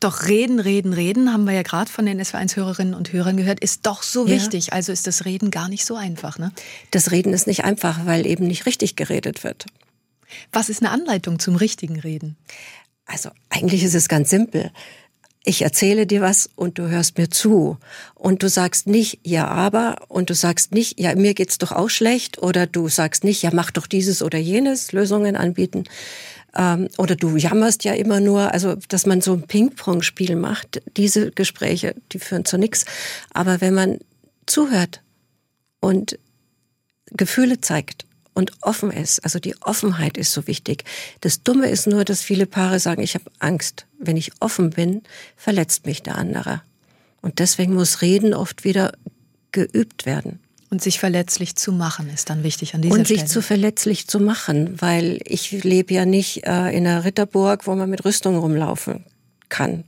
Doch 0.00 0.26
reden, 0.26 0.60
reden, 0.60 0.92
reden, 0.92 1.32
haben 1.32 1.44
wir 1.44 1.54
ja 1.54 1.62
gerade 1.62 1.90
von 1.90 2.04
den 2.04 2.20
SW1-Hörerinnen 2.20 2.94
und 2.94 3.12
Hörern 3.12 3.36
gehört, 3.36 3.60
ist 3.60 3.86
doch 3.86 4.02
so 4.02 4.26
ja. 4.26 4.34
wichtig. 4.34 4.72
Also 4.72 4.92
ist 4.92 5.06
das 5.06 5.24
Reden 5.24 5.50
gar 5.50 5.68
nicht 5.68 5.84
so 5.86 5.96
einfach, 5.96 6.38
ne? 6.38 6.52
Das 6.90 7.10
Reden 7.10 7.32
ist 7.32 7.46
nicht 7.46 7.64
einfach, 7.64 8.04
weil 8.04 8.26
eben 8.26 8.46
nicht 8.46 8.66
richtig 8.66 8.96
geredet 8.96 9.44
wird. 9.44 9.66
Was 10.52 10.68
ist 10.68 10.82
eine 10.82 10.90
Anleitung 10.90 11.38
zum 11.38 11.56
richtigen 11.56 11.98
Reden? 11.98 12.36
Also 13.06 13.30
eigentlich 13.50 13.82
ist 13.82 13.94
es 13.94 14.08
ganz 14.08 14.30
simpel. 14.30 14.72
Ich 15.46 15.60
erzähle 15.60 16.06
dir 16.06 16.22
was 16.22 16.48
und 16.56 16.78
du 16.78 16.88
hörst 16.88 17.18
mir 17.18 17.28
zu. 17.28 17.76
Und 18.14 18.42
du 18.42 18.48
sagst 18.48 18.86
nicht, 18.86 19.20
ja, 19.24 19.46
aber, 19.46 19.96
und 20.08 20.30
du 20.30 20.34
sagst 20.34 20.72
nicht, 20.72 20.98
ja, 20.98 21.14
mir 21.14 21.34
geht's 21.34 21.58
doch 21.58 21.70
auch 21.70 21.90
schlecht, 21.90 22.38
oder 22.38 22.66
du 22.66 22.88
sagst 22.88 23.24
nicht, 23.24 23.42
ja, 23.42 23.50
mach 23.52 23.70
doch 23.70 23.86
dieses 23.86 24.22
oder 24.22 24.38
jenes, 24.38 24.92
Lösungen 24.92 25.36
anbieten. 25.36 25.84
Ähm, 26.56 26.88
oder 26.96 27.14
du 27.14 27.36
jammerst 27.36 27.84
ja 27.84 27.92
immer 27.92 28.20
nur, 28.20 28.52
also 28.52 28.76
dass 28.88 29.04
man 29.04 29.20
so 29.20 29.34
ein 29.34 29.42
Ping-Pong-Spiel 29.42 30.34
macht, 30.34 30.80
diese 30.96 31.30
Gespräche, 31.30 31.94
die 32.12 32.20
führen 32.20 32.46
zu 32.46 32.56
nichts. 32.56 32.86
Aber 33.34 33.60
wenn 33.60 33.74
man 33.74 33.98
zuhört 34.46 35.02
und 35.80 36.18
Gefühle 37.10 37.60
zeigt 37.60 38.06
und 38.34 38.52
offen 38.60 38.90
ist. 38.90 39.20
Also 39.24 39.38
die 39.38 39.54
Offenheit 39.62 40.18
ist 40.18 40.32
so 40.32 40.46
wichtig. 40.46 40.84
Das 41.20 41.42
Dumme 41.42 41.68
ist 41.68 41.86
nur, 41.86 42.04
dass 42.04 42.22
viele 42.22 42.46
Paare 42.46 42.80
sagen, 42.80 43.02
ich 43.02 43.14
habe 43.14 43.30
Angst. 43.38 43.86
Wenn 43.98 44.16
ich 44.16 44.32
offen 44.40 44.70
bin, 44.70 45.02
verletzt 45.36 45.86
mich 45.86 46.02
der 46.02 46.16
andere. 46.16 46.62
Und 47.22 47.38
deswegen 47.38 47.74
muss 47.74 48.02
Reden 48.02 48.34
oft 48.34 48.64
wieder 48.64 48.92
geübt 49.52 50.04
werden. 50.04 50.40
Und 50.70 50.82
sich 50.82 50.98
verletzlich 50.98 51.54
zu 51.54 51.72
machen 51.72 52.10
ist 52.12 52.28
dann 52.30 52.42
wichtig 52.42 52.74
an 52.74 52.82
dieser 52.82 52.94
Und 52.94 53.04
Stelle. 53.06 53.20
Und 53.20 53.26
sich 53.26 53.32
zu 53.32 53.42
verletzlich 53.42 54.08
zu 54.08 54.18
machen, 54.18 54.80
weil 54.80 55.20
ich 55.24 55.52
lebe 55.62 55.94
ja 55.94 56.04
nicht 56.04 56.44
äh, 56.44 56.76
in 56.76 56.86
einer 56.86 57.04
Ritterburg, 57.04 57.66
wo 57.66 57.74
man 57.76 57.88
mit 57.88 58.04
Rüstung 58.04 58.36
rumlaufen 58.36 59.04
kann. 59.48 59.84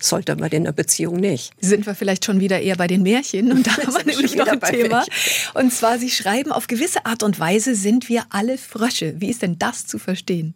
Sollte 0.00 0.36
man 0.36 0.50
in 0.50 0.64
einer 0.64 0.72
Beziehung 0.72 1.16
nicht. 1.16 1.52
Sind 1.60 1.86
wir 1.86 1.94
vielleicht 1.94 2.24
schon 2.24 2.40
wieder 2.40 2.60
eher 2.60 2.76
bei 2.76 2.86
den 2.86 3.02
Märchen 3.02 3.52
und 3.52 3.66
da 3.66 3.76
haben 3.76 3.94
wir 3.94 4.04
nämlich 4.04 4.36
noch 4.36 4.46
ein 4.46 4.60
Thema. 4.60 5.04
Und 5.54 5.72
zwar, 5.72 5.98
Sie 5.98 6.10
schreiben, 6.10 6.52
auf 6.52 6.66
gewisse 6.66 7.06
Art 7.06 7.22
und 7.22 7.38
Weise 7.40 7.74
sind 7.74 8.08
wir 8.08 8.24
alle 8.30 8.58
Frösche. 8.58 9.14
Wie 9.18 9.30
ist 9.30 9.42
denn 9.42 9.58
das 9.58 9.86
zu 9.86 9.98
verstehen? 9.98 10.54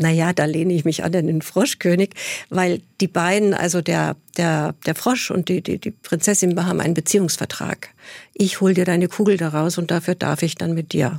Naja, 0.00 0.32
da 0.32 0.46
lehne 0.46 0.72
ich 0.72 0.86
mich 0.86 1.04
an 1.04 1.12
den 1.12 1.42
Froschkönig, 1.42 2.14
weil 2.48 2.80
die 3.02 3.06
beiden, 3.06 3.52
also 3.52 3.82
der, 3.82 4.16
der, 4.38 4.74
der 4.86 4.94
Frosch 4.94 5.30
und 5.30 5.50
die, 5.50 5.60
die, 5.60 5.78
die 5.78 5.90
Prinzessin 5.90 6.64
haben 6.64 6.80
einen 6.80 6.94
Beziehungsvertrag. 6.94 7.90
Ich 8.32 8.62
hol 8.62 8.72
dir 8.72 8.86
deine 8.86 9.08
Kugel 9.08 9.36
daraus 9.36 9.76
und 9.76 9.90
dafür 9.90 10.14
darf 10.14 10.42
ich 10.42 10.54
dann 10.54 10.72
mit 10.72 10.94
dir. 10.94 11.18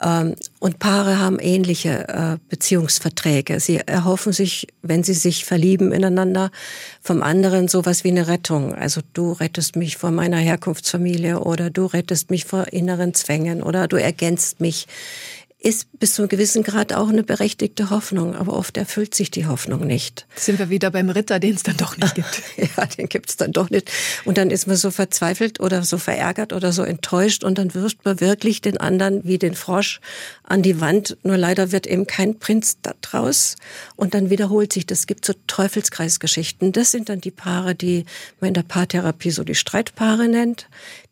Ähm, 0.00 0.34
und 0.60 0.78
Paare 0.78 1.18
haben 1.18 1.38
ähnliche 1.38 2.08
äh, 2.08 2.36
Beziehungsverträge. 2.48 3.60
Sie 3.60 3.78
erhoffen 3.78 4.32
sich, 4.32 4.68
wenn 4.82 5.02
sie 5.02 5.14
sich 5.14 5.44
verlieben 5.44 5.92
ineinander, 5.92 6.50
vom 7.00 7.22
anderen 7.22 7.68
sowas 7.68 8.04
wie 8.04 8.08
eine 8.08 8.28
Rettung. 8.28 8.74
Also 8.74 9.00
du 9.12 9.32
rettest 9.32 9.76
mich 9.76 9.96
vor 9.96 10.10
meiner 10.10 10.38
Herkunftsfamilie 10.38 11.40
oder 11.40 11.70
du 11.70 11.86
rettest 11.86 12.30
mich 12.30 12.44
vor 12.44 12.72
inneren 12.72 13.14
Zwängen 13.14 13.62
oder 13.62 13.88
du 13.88 13.96
ergänzt 13.96 14.60
mich 14.60 14.86
ist 15.60 15.88
bis 15.98 16.14
zu 16.14 16.22
einem 16.22 16.28
gewissen 16.28 16.62
Grad 16.62 16.92
auch 16.92 17.08
eine 17.08 17.24
berechtigte 17.24 17.90
Hoffnung, 17.90 18.36
aber 18.36 18.52
oft 18.52 18.76
erfüllt 18.76 19.12
sich 19.14 19.32
die 19.32 19.46
Hoffnung 19.46 19.84
nicht. 19.84 20.24
Sind 20.36 20.60
wir 20.60 20.70
wieder 20.70 20.92
beim 20.92 21.10
Ritter, 21.10 21.40
den 21.40 21.56
es 21.56 21.64
dann 21.64 21.76
doch 21.76 21.96
nicht 21.96 22.14
gibt. 22.14 22.42
ja, 22.76 22.86
den 22.86 23.08
gibt 23.08 23.30
es 23.30 23.36
dann 23.36 23.50
doch 23.50 23.68
nicht. 23.68 23.90
Und 24.24 24.38
dann 24.38 24.50
ist 24.50 24.68
man 24.68 24.76
so 24.76 24.92
verzweifelt 24.92 25.58
oder 25.58 25.82
so 25.82 25.98
verärgert 25.98 26.52
oder 26.52 26.72
so 26.72 26.84
enttäuscht 26.84 27.42
und 27.42 27.58
dann 27.58 27.74
wirft 27.74 28.04
man 28.04 28.20
wirklich 28.20 28.60
den 28.60 28.78
anderen 28.78 29.24
wie 29.24 29.38
den 29.38 29.56
Frosch 29.56 30.00
an 30.44 30.62
die 30.62 30.80
Wand. 30.80 31.16
Nur 31.24 31.36
leider 31.36 31.72
wird 31.72 31.88
eben 31.88 32.06
kein 32.06 32.38
Prinz 32.38 32.78
da 32.80 32.94
draus 33.00 33.56
und 33.96 34.14
dann 34.14 34.30
wiederholt 34.30 34.72
sich 34.72 34.86
das. 34.86 35.00
Es 35.00 35.06
gibt 35.08 35.24
so 35.24 35.32
Teufelskreisgeschichten. 35.48 36.70
Das 36.70 36.92
sind 36.92 37.08
dann 37.08 37.20
die 37.20 37.32
Paare, 37.32 37.74
die 37.74 38.04
man 38.40 38.48
in 38.48 38.54
der 38.54 38.62
Paartherapie 38.62 39.32
so 39.32 39.42
die 39.42 39.56
Streitpaare 39.56 40.28
nennt, 40.28 40.68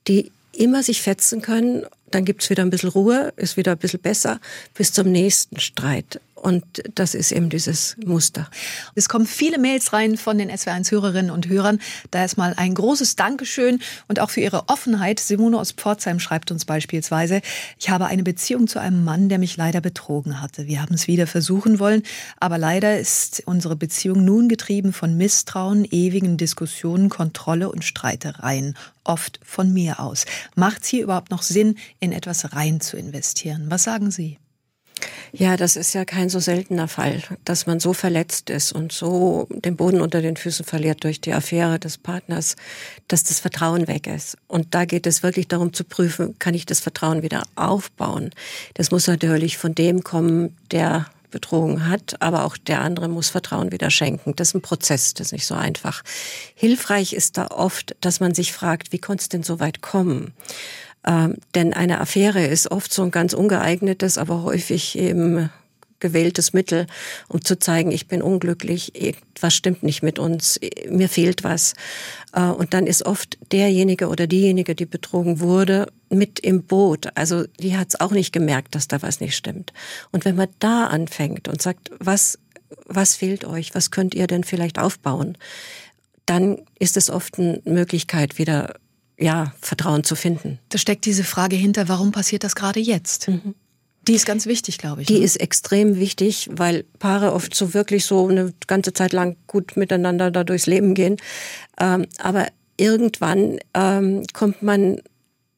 die 0.07 0.31
immer 0.53 0.85
sich 0.85 1.03
fetzen 1.03 1.43
können 1.43 1.85
dann 2.11 2.25
gibt's 2.25 2.51
wieder 2.51 2.63
ein 2.63 2.71
bisschen 2.71 2.91
Ruhe, 2.91 3.33
ist 3.37 3.57
wieder 3.57 3.73
ein 3.73 3.79
bisschen 3.79 4.01
besser 4.01 4.41
bis 4.75 4.93
zum 4.93 5.11
nächsten 5.11 5.59
Streit. 5.61 6.21
Und 6.47 6.65
das 6.95 7.17
ist 7.17 7.33
eben 7.33 7.51
dieses 7.51 7.97
Muster. 8.07 8.49
Es 8.95 9.09
kommen 9.09 9.27
viele 9.27 9.59
Mails 9.59 9.93
rein 9.93 10.17
von 10.17 10.39
den 10.39 10.49
SW1-Hörerinnen 10.49 11.33
und 11.33 11.49
Hörern. 11.49 11.81
Da 12.13 12.25
ist 12.25 12.39
mal 12.39 12.55
ein 12.57 12.73
großes 12.73 13.17
Dankeschön 13.17 13.81
und 14.07 14.21
auch 14.21 14.31
für 14.31 14.43
Ihre 14.43 14.69
Offenheit. 14.69 15.19
Simone 15.19 15.59
aus 15.59 15.73
Pforzheim 15.73 16.21
schreibt 16.21 16.53
uns 16.53 16.65
beispielsweise, 16.65 17.41
ich 17.81 17.91
habe 17.91 18.07
eine 18.07 18.23
Beziehung 18.23 18.69
zu 18.69 18.79
einem 18.79 19.03
Mann, 19.03 19.29
der 19.29 19.41
mich 19.41 19.57
leider 19.57 19.81
betrogen 19.81 20.41
hatte. 20.41 20.69
Wir 20.69 20.81
haben 20.81 20.95
es 20.95 21.09
wieder 21.09 21.27
versuchen 21.27 21.81
wollen, 21.81 22.05
aber 22.39 22.59
leider 22.59 22.97
ist 22.97 23.43
unsere 23.47 23.75
Beziehung 23.75 24.25
nun 24.25 24.49
getrieben 24.49 24.93
von 24.93 25.17
Misstrauen, 25.17 25.85
ewigen 25.91 26.37
Diskussionen, 26.37 27.09
Kontrolle 27.09 27.73
und 27.73 27.83
Streitereien. 27.83 28.77
Oft 29.03 29.41
von 29.43 29.73
mir 29.73 29.99
aus. 29.99 30.27
Macht 30.55 30.85
es 30.85 30.89
hier 30.91 31.03
überhaupt 31.03 31.33
noch 31.33 31.43
Sinn, 31.43 31.77
in 31.99 32.13
etwas 32.13 32.53
rein 32.53 32.81
zu 32.81 32.97
investieren? 32.97 33.67
Was 33.69 33.83
sagen 33.83 34.13
Sie? 34.13 34.39
Ja, 35.33 35.57
das 35.57 35.77
ist 35.77 35.93
ja 35.93 36.05
kein 36.05 36.31
so 36.31 36.39
seltener 36.39 36.89
Fall, 36.89 37.23
dass 37.45 37.67
man 37.67 37.81
so 37.81 37.93
verletzt 37.93 38.49
ist 38.49 38.73
und 38.73 38.93
so 38.93 39.47
den 39.51 39.77
Boden 39.77 40.01
unter 40.01 40.23
den 40.23 40.37
Füßen 40.37 40.65
verliert 40.65 41.05
durch 41.05 41.21
die 41.21 41.35
Affäre 41.35 41.79
des 41.79 41.99
Partners, 41.99 42.57
dass 43.09 43.25
das 43.25 43.41
Vertrauen 43.41 43.87
weg 43.87 44.07
ist. 44.07 44.39
Und 44.49 44.75
da 44.75 44.85
geht 44.87 45.07
es 45.07 45.23
wirklich 45.23 45.49
darum 45.49 45.73
zu 45.73 45.85
prüfen, 45.85 46.39
kann 46.39 46.55
ich 46.55 46.65
das 46.65 46.81
Vertrauen 46.81 47.23
wieder 47.23 47.43
aufbauen? 47.55 48.31
Das 48.75 48.91
muss 48.91 49.07
natürlich 49.07 49.59
von 49.59 49.75
dem 49.75 50.03
kommen, 50.05 50.57
der 50.71 51.07
betrogen 51.31 51.87
hat, 51.89 52.23
aber 52.23 52.45
auch 52.45 52.57
der 52.57 52.81
andere 52.81 53.09
muss 53.09 53.29
Vertrauen 53.29 53.73
wieder 53.73 53.91
schenken. 53.91 54.35
Das 54.37 54.49
ist 54.49 54.55
ein 54.55 54.63
Prozess, 54.63 55.13
das 55.13 55.29
ist 55.29 55.33
nicht 55.33 55.47
so 55.47 55.55
einfach. 55.55 56.03
Hilfreich 56.55 57.13
ist 57.13 57.37
da 57.37 57.49
oft, 57.49 57.95
dass 58.01 58.21
man 58.21 58.35
sich 58.35 58.53
fragt, 58.53 58.93
wie 58.93 58.99
konnte 58.99 59.23
es 59.23 59.29
denn 59.29 59.43
so 59.43 59.61
weit 59.61 59.83
kommen? 59.83 60.33
Ähm, 61.07 61.37
denn 61.55 61.73
eine 61.73 62.01
Affäre 62.01 62.45
ist 62.45 62.71
oft 62.71 62.93
so 62.93 63.03
ein 63.03 63.11
ganz 63.11 63.33
ungeeignetes, 63.33 64.19
aber 64.19 64.43
häufig 64.43 64.99
eben 64.99 65.51
gewähltes 66.01 66.53
Mittel, 66.53 66.87
um 67.29 67.43
zu 67.43 67.59
zeigen, 67.59 67.91
ich 67.91 68.07
bin 68.07 68.23
unglücklich, 68.23 68.93
was 69.41 69.55
stimmt 69.55 69.83
nicht 69.83 70.03
mit 70.03 70.19
uns, 70.19 70.61
mir 70.89 71.09
fehlt 71.09 71.45
was. 71.45 71.75
Äh, 72.33 72.43
und 72.43 72.75
dann 72.75 72.87
ist 72.87 73.07
oft 73.07 73.39
derjenige 73.53 74.09
oder 74.09 74.27
diejenige, 74.27 74.75
die 74.75 74.87
betrogen 74.87 75.41
wurde, 75.41 75.87
mit 76.11 76.41
im 76.41 76.65
Boot. 76.65 77.09
Also 77.15 77.45
die 77.61 77.77
hat 77.77 77.89
es 77.89 78.01
auch 78.01 78.13
nicht 78.13 78.33
gemerkt, 78.33 78.75
dass 78.75 78.89
da 78.89 79.03
was 79.03 79.21
nicht 79.21 79.37
stimmt. 79.37 79.73
Und 80.13 80.25
wenn 80.25 80.37
man 80.37 80.49
da 80.59 80.87
anfängt 80.87 81.49
und 81.49 81.63
sagt, 81.63 81.91
was, 81.99 82.39
was 82.85 83.15
fehlt 83.15 83.45
euch, 83.45 83.75
was 83.75 83.91
könnt 83.91 84.15
ihr 84.15 84.27
denn 84.27 84.45
vielleicht 84.45 84.79
aufbauen, 84.79 85.39
dann 86.27 86.59
ist 86.79 86.97
es 86.97 87.09
oft 87.09 87.39
eine 87.39 87.63
Möglichkeit, 87.65 88.39
wieder 88.39 88.75
ja, 89.19 89.55
Vertrauen 89.61 90.05
zu 90.05 90.15
finden. 90.15 90.59
Da 90.69 90.79
steckt 90.79 91.07
diese 91.07 91.25
Frage 91.25 91.57
hinter, 91.57 91.89
warum 91.89 92.13
passiert 92.13 92.45
das 92.45 92.55
gerade 92.55 92.81
jetzt? 92.81 93.29
Mhm. 93.29 93.55
Die 94.07 94.15
ist 94.15 94.27
ganz 94.27 94.47
wichtig, 94.47 94.79
glaube 94.79 95.03
ich. 95.03 95.09
Die 95.09 95.19
ne? 95.19 95.25
ist 95.25 95.37
extrem 95.37 95.97
wichtig, 95.99 96.49
weil 96.53 96.85
Paare 96.99 97.33
oft 97.33 97.55
so 97.55 97.75
wirklich 97.75 98.05
so 98.05 98.29
eine 98.29 98.53
ganze 98.67 98.93
Zeit 98.93 99.13
lang 99.13 99.37
gut 99.47 99.77
miteinander 99.77 100.31
da 100.31 100.45
durchs 100.45 100.67
Leben 100.67 100.95
gehen. 100.95 101.17
Ähm, 101.81 102.07
aber 102.19 102.47
irgendwann 102.77 103.59
ähm, 103.75 104.25
kommt 104.33 104.63
man 104.63 105.01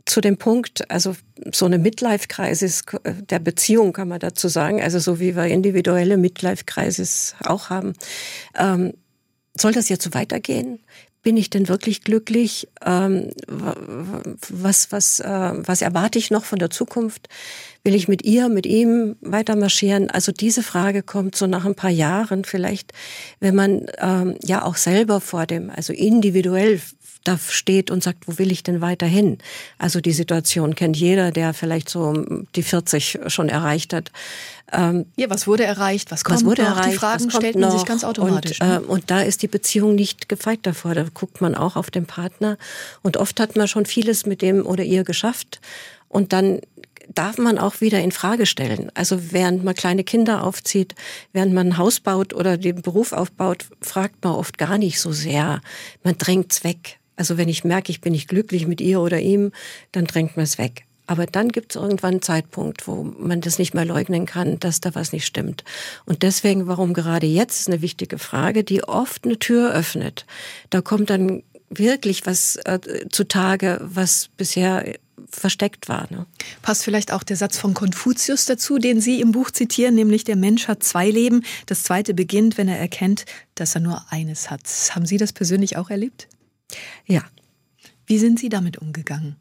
zu 0.07 0.23
dem 0.23 0.38
Punkt, 0.38 0.91
also 0.91 1.15
so 1.53 1.67
eine 1.67 1.77
Midlife-Crisis 1.77 2.85
der 3.05 3.38
Beziehung 3.41 3.93
kann 3.93 4.09
man 4.09 4.21
dazu 4.21 4.49
sagen, 4.49 4.81
also 4.81 4.99
so 4.99 5.21
wie 5.21 5.37
wir 5.37 5.45
individuelle 5.45 6.17
Midlife-Crisis 6.17 7.35
auch 7.45 7.69
haben. 7.69 7.93
Ähm, 8.59 8.95
soll 9.55 9.73
das 9.73 9.91
jetzt 9.91 10.05
so 10.05 10.15
weitergehen? 10.15 10.81
Bin 11.29 11.37
ich 11.37 11.51
denn 11.51 11.69
wirklich 11.69 12.05
glücklich? 12.05 12.69
Ähm, 12.83 13.29
was, 14.49 14.93
was, 14.93 15.21
äh, 15.21 15.53
was 15.57 15.83
erwarte 15.83 16.19
ich 16.19 16.31
noch 16.31 16.47
von 16.47 16.59
der 16.59 16.71
Zukunft? 16.71 17.29
Will 17.85 17.95
ich 17.95 18.09
mit 18.09 18.25
ihr, 18.25 18.49
mit 18.49 18.65
ihm 18.65 19.17
weiter 19.21 19.55
marschieren? 19.55 20.09
Also 20.09 20.33
diese 20.33 20.63
Frage 20.63 21.03
kommt 21.03 21.35
so 21.35 21.47
nach 21.47 21.67
ein 21.67 21.75
paar 21.75 21.91
Jahren 21.91 22.47
vielleicht, 22.47 22.95
wenn 23.41 23.55
man 23.55 23.89
ähm, 23.99 24.37
ja 24.43 24.65
auch 24.65 24.77
selber 24.77 25.21
vor 25.21 25.45
dem, 25.45 25.69
also 25.69 25.93
individuell 25.93 26.81
da 27.29 27.39
steht 27.39 27.91
und 27.91 28.03
sagt, 28.03 28.27
wo 28.27 28.39
will 28.39 28.51
ich 28.51 28.63
denn 28.63 28.81
weiterhin? 28.81 29.37
Also 29.77 30.01
die 30.01 30.13
Situation 30.13 30.75
kennt 30.75 30.97
jeder, 30.97 31.31
der 31.31 31.53
vielleicht 31.53 31.91
so 31.91 32.25
die 32.57 32.63
40 32.63 33.19
schon 33.27 33.51
erreicht 33.51 33.93
hat. 33.93 34.11
Ähm, 34.73 35.05
ja, 35.17 35.29
was 35.29 35.47
wurde 35.47 35.65
erreicht? 35.65 36.11
Was 36.11 36.25
kommt 36.25 36.39
was 36.39 36.45
wurde 36.47 36.63
noch? 36.63 36.71
Erreicht, 36.71 36.93
die 36.95 36.99
Fragen 36.99 37.31
stellt 37.31 37.57
man 37.57 37.71
sich 37.71 37.85
ganz 37.85 38.03
automatisch. 38.03 38.61
Und, 38.63 38.67
ne? 38.67 38.77
äh, 38.77 38.79
und 38.79 39.11
da 39.11 39.21
ist 39.21 39.43
die 39.43 39.49
Beziehung 39.49 39.95
nicht 39.95 40.31
gefeit 40.31 40.61
davor. 40.63 40.95
Da 40.95 41.05
guckt 41.13 41.43
man 41.43 41.55
auch 41.55 41.77
auf 41.77 41.91
den 41.91 42.07
Partner. 42.07 42.57
Und 43.03 43.19
oft 43.19 43.39
hat 43.41 43.57
man 43.57 43.69
schon 43.69 43.85
vieles 43.85 44.25
mit 44.25 44.41
dem 44.41 44.65
oder 44.65 44.85
ihr 44.85 45.05
geschafft. 45.05 45.61
Und 46.09 46.33
dann 46.33 46.61
darf 47.15 47.37
man 47.37 47.59
auch 47.59 47.81
wieder 47.83 48.01
in 48.01 48.13
Frage 48.13 48.47
stellen. 48.47 48.91
Also 48.95 49.33
während 49.33 49.65
man 49.65 49.75
kleine 49.75 50.05
Kinder 50.05 50.45
aufzieht, 50.45 50.95
während 51.33 51.53
man 51.53 51.69
ein 51.69 51.79
Haus 51.79 52.01
baut 52.01 52.33
oder 52.33 52.57
den 52.57 52.81
Beruf 52.81 53.13
aufbaut, 53.13 53.67
fragt 53.81 54.25
man 54.25 54.35
oft 54.35 54.57
gar 54.59 54.79
nicht 54.79 55.01
so 55.01 55.13
sehr. 55.13 55.61
Man 56.03 56.17
drängt's 56.17 56.65
weg. 56.65 56.99
Also 57.19 57.37
wenn 57.37 57.49
ich 57.49 57.65
merke, 57.65 57.91
ich 57.91 58.01
bin 58.01 58.13
nicht 58.13 58.29
glücklich 58.29 58.67
mit 58.67 58.81
ihr 58.81 59.01
oder 59.01 59.21
ihm, 59.21 59.53
dann 59.93 60.07
drängt 60.07 60.37
man 60.37 60.45
es 60.45 60.57
weg. 60.57 60.85
Aber 61.09 61.27
dann 61.27 61.49
gibt 61.49 61.73
es 61.73 61.81
irgendwann 61.81 62.15
einen 62.15 62.23
Zeitpunkt, 62.23 62.87
wo 62.87 63.03
man 63.03 63.41
das 63.41 63.59
nicht 63.59 63.75
mehr 63.75 63.87
leugnen 63.87 64.27
kann, 64.27 64.61
dass 64.61 64.81
da 64.81 64.95
was 64.95 65.13
nicht 65.13 65.27
stimmt. 65.27 65.65
Und 66.05 66.23
deswegen, 66.23 66.67
warum 66.67 66.93
gerade 66.93 67.27
jetzt, 67.27 67.61
ist 67.61 67.69
eine 67.69 67.83
wichtige 67.83 68.19
Frage, 68.19 68.63
die 68.63 68.85
oft 68.85 69.25
eine 69.25 69.39
Tür 69.39 69.73
öffnet. 69.73 70.27
Da 70.71 70.83
kommt 70.83 71.09
dann 71.11 71.43
wirklich 71.71 72.27
was 72.27 72.57
äh, 72.57 72.79
zutage, 73.11 73.81
was 73.83 74.29
bisher 74.37 74.85
versteckt 75.31 75.89
war. 75.89 76.07
Ne? 76.11 76.27
Passt 76.63 76.85
vielleicht 76.85 77.13
auch 77.13 77.23
der 77.23 77.37
Satz 77.37 77.59
von 77.59 77.75
Konfuzius 77.75 78.45
dazu, 78.45 78.79
den 78.79 79.01
Sie 79.01 79.21
im 79.21 79.33
Buch 79.33 79.51
zitieren, 79.51 79.95
nämlich 79.95 80.25
der 80.25 80.37
Mensch 80.37 80.69
hat 80.69 80.83
zwei 80.83 81.11
Leben. 81.11 81.43
Das 81.67 81.83
zweite 81.83 82.15
beginnt, 82.15 82.59
wenn 82.59 82.69
er 82.69 82.79
erkennt, 82.79 83.25
dass 83.55 83.75
er 83.75 83.81
nur 83.81 84.05
eines 84.11 84.51
hat. 84.51 84.63
Haben 84.91 85.07
Sie 85.07 85.17
das 85.17 85.33
persönlich 85.33 85.77
auch 85.77 85.91
erlebt? 85.91 86.29
Ja. 87.07 87.23
Wie 88.07 88.19
sind 88.19 88.39
Sie 88.39 88.49
damit 88.49 88.79
umgegangen? 88.79 89.37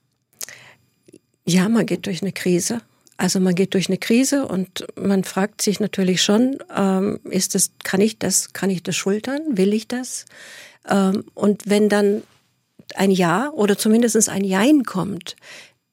Ja, 1.45 1.69
man 1.69 1.85
geht 1.85 2.05
durch 2.05 2.21
eine 2.21 2.33
Krise. 2.33 2.81
Also 3.15 3.39
man 3.39 3.55
geht 3.55 3.73
durch 3.73 3.87
eine 3.87 3.97
Krise 3.97 4.45
und 4.45 4.85
man 4.95 5.23
fragt 5.23 5.61
sich 5.61 5.79
natürlich 5.79 6.21
schon, 6.21 6.57
ähm, 6.75 7.19
ist 7.23 7.55
das, 7.55 7.71
kann 7.83 7.99
ich 8.01 8.19
das, 8.19 8.53
kann 8.53 8.69
ich 8.69 8.83
das 8.83 8.95
schultern? 8.95 9.41
Will 9.57 9.73
ich 9.73 9.87
das? 9.87 10.25
Ähm, 10.87 11.23
und 11.33 11.63
wenn 11.65 11.89
dann 11.89 12.21
ein 12.95 13.09
Ja 13.11 13.49
oder 13.49 13.77
zumindest 13.77 14.29
ein 14.29 14.43
Jein 14.43 14.83
kommt, 14.83 15.35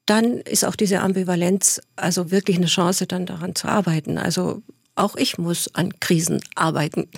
dann 0.07 0.38
ist 0.41 0.64
auch 0.64 0.76
diese 0.76 1.00
Ambivalenz 1.00 1.81
also 1.97 2.31
wirklich 2.31 2.59
eine 2.59 2.67
Chance, 2.67 3.07
dann 3.07 3.25
daran 3.25 3.55
zu 3.55 3.69
arbeiten. 3.69 4.19
Also 4.19 4.62
auch 4.97 5.17
ich 5.17 5.39
muss 5.39 5.75
an 5.75 5.93
Krisen 6.01 6.41
arbeiten. 6.55 7.09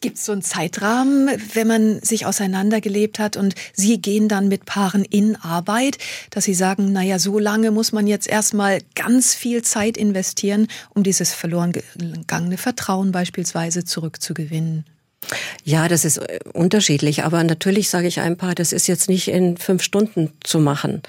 Gibt 0.00 0.18
es 0.18 0.24
so 0.24 0.32
einen 0.32 0.42
Zeitrahmen, 0.42 1.30
wenn 1.54 1.66
man 1.66 2.00
sich 2.00 2.26
auseinandergelebt 2.26 3.18
hat 3.18 3.36
und 3.36 3.54
Sie 3.72 4.00
gehen 4.00 4.28
dann 4.28 4.48
mit 4.48 4.64
Paaren 4.64 5.04
in 5.04 5.36
Arbeit, 5.36 5.98
dass 6.30 6.44
Sie 6.44 6.54
sagen, 6.54 6.92
naja, 6.92 7.18
so 7.18 7.38
lange 7.38 7.70
muss 7.70 7.92
man 7.92 8.06
jetzt 8.06 8.28
erstmal 8.28 8.80
ganz 8.94 9.34
viel 9.34 9.62
Zeit 9.62 9.96
investieren, 9.96 10.68
um 10.94 11.02
dieses 11.02 11.34
verloren 11.34 11.72
gegangene 11.72 12.56
Vertrauen 12.56 13.12
beispielsweise 13.12 13.84
zurückzugewinnen? 13.84 14.84
Ja, 15.64 15.88
das 15.88 16.04
ist 16.04 16.18
äh, 16.18 16.40
unterschiedlich, 16.52 17.24
aber 17.24 17.42
natürlich 17.44 17.90
sage 17.90 18.08
ich 18.08 18.20
ein 18.20 18.36
paar, 18.36 18.54
das 18.54 18.72
ist 18.72 18.86
jetzt 18.86 19.08
nicht 19.08 19.28
in 19.28 19.56
fünf 19.56 19.82
Stunden 19.82 20.32
zu 20.42 20.58
machen. 20.60 21.02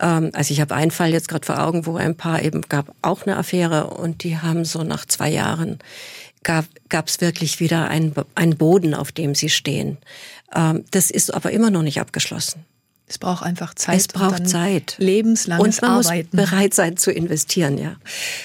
Ähm, 0.00 0.30
also 0.34 0.52
ich 0.52 0.60
habe 0.60 0.74
einen 0.74 0.90
Fall 0.90 1.12
jetzt 1.12 1.28
gerade 1.28 1.46
vor 1.46 1.62
Augen, 1.62 1.86
wo 1.86 1.96
ein 1.96 2.16
Paar 2.16 2.42
eben 2.42 2.62
gab 2.62 2.94
auch 3.02 3.22
eine 3.22 3.36
Affäre 3.36 3.88
und 3.88 4.24
die 4.24 4.38
haben 4.38 4.64
so 4.64 4.82
nach 4.82 5.06
zwei 5.06 5.30
Jahren 5.30 5.78
gab 6.42 7.06
es 7.06 7.20
wirklich 7.20 7.60
wieder 7.60 7.88
einen, 7.88 8.14
einen 8.34 8.56
Boden, 8.56 8.94
auf 8.94 9.12
dem 9.12 9.34
sie 9.34 9.48
stehen. 9.48 9.98
Ähm, 10.54 10.84
das 10.90 11.10
ist 11.10 11.32
aber 11.32 11.52
immer 11.52 11.70
noch 11.70 11.82
nicht 11.82 12.00
abgeschlossen. 12.00 12.64
Es 13.06 13.18
braucht 13.18 13.42
einfach 13.44 13.74
Zeit. 13.74 13.96
Es 13.96 14.08
braucht 14.08 14.48
Zeit. 14.48 14.94
Lebenslanges 14.98 15.80
und 15.80 15.82
man 15.82 15.90
Arbeiten. 15.98 16.34
Muss 16.34 16.50
bereit 16.50 16.72
sein 16.72 16.96
zu 16.96 17.12
investieren, 17.12 17.76
ja. 17.76 17.96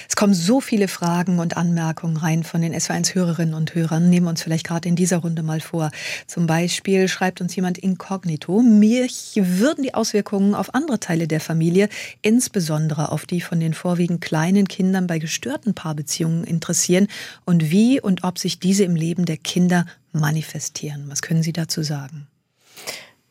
Es 0.08 0.14
kommen 0.14 0.34
so 0.34 0.60
viele 0.60 0.88
Fragen 0.88 1.38
und 1.38 1.56
Anmerkungen 1.56 2.18
rein 2.18 2.44
von 2.44 2.60
den 2.60 2.74
SW1-Hörerinnen 2.74 3.54
und 3.54 3.74
Hörern. 3.74 4.10
Nehmen 4.10 4.26
wir 4.26 4.30
uns 4.30 4.42
vielleicht 4.42 4.66
gerade 4.66 4.88
in 4.88 4.96
dieser 4.96 5.18
Runde 5.18 5.42
mal 5.42 5.60
vor. 5.60 5.90
Zum 6.26 6.46
Beispiel 6.46 7.08
schreibt 7.08 7.40
uns 7.40 7.56
jemand 7.56 7.78
inkognito, 7.78 8.60
mich 8.60 9.32
würden 9.36 9.84
die 9.84 9.94
Auswirkungen 9.94 10.54
auf 10.54 10.74
andere 10.74 11.00
Teile 11.00 11.28
der 11.28 11.40
Familie, 11.40 11.88
insbesondere 12.20 13.10
auf 13.10 13.24
die 13.24 13.40
von 13.40 13.60
den 13.60 13.72
vorwiegend 13.72 14.20
kleinen 14.20 14.68
Kindern 14.68 15.06
bei 15.06 15.18
gestörten 15.18 15.72
Paarbeziehungen 15.72 16.44
interessieren 16.44 17.08
und 17.46 17.70
wie 17.70 18.00
und 18.00 18.22
ob 18.24 18.38
sich 18.38 18.58
diese 18.58 18.84
im 18.84 18.96
Leben 18.96 19.24
der 19.24 19.38
Kinder 19.38 19.86
manifestieren. 20.12 21.04
Was 21.08 21.22
können 21.22 21.42
Sie 21.42 21.52
dazu 21.52 21.82
sagen? 21.82 22.26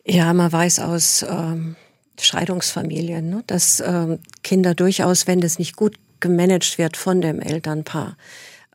Ja, 0.09 0.33
man 0.33 0.51
weiß 0.51 0.79
aus 0.79 1.25
ähm, 1.29 1.75
Scheidungsfamilien, 2.19 3.29
ne, 3.29 3.43
dass 3.45 3.81
ähm, 3.85 4.19
Kinder 4.41 4.73
durchaus, 4.73 5.27
wenn 5.27 5.41
das 5.41 5.59
nicht 5.59 5.75
gut 5.75 5.95
gemanagt 6.21 6.77
wird 6.77 6.95
von 6.95 7.19
dem 7.19 7.41
Elternpaar, 7.41 8.15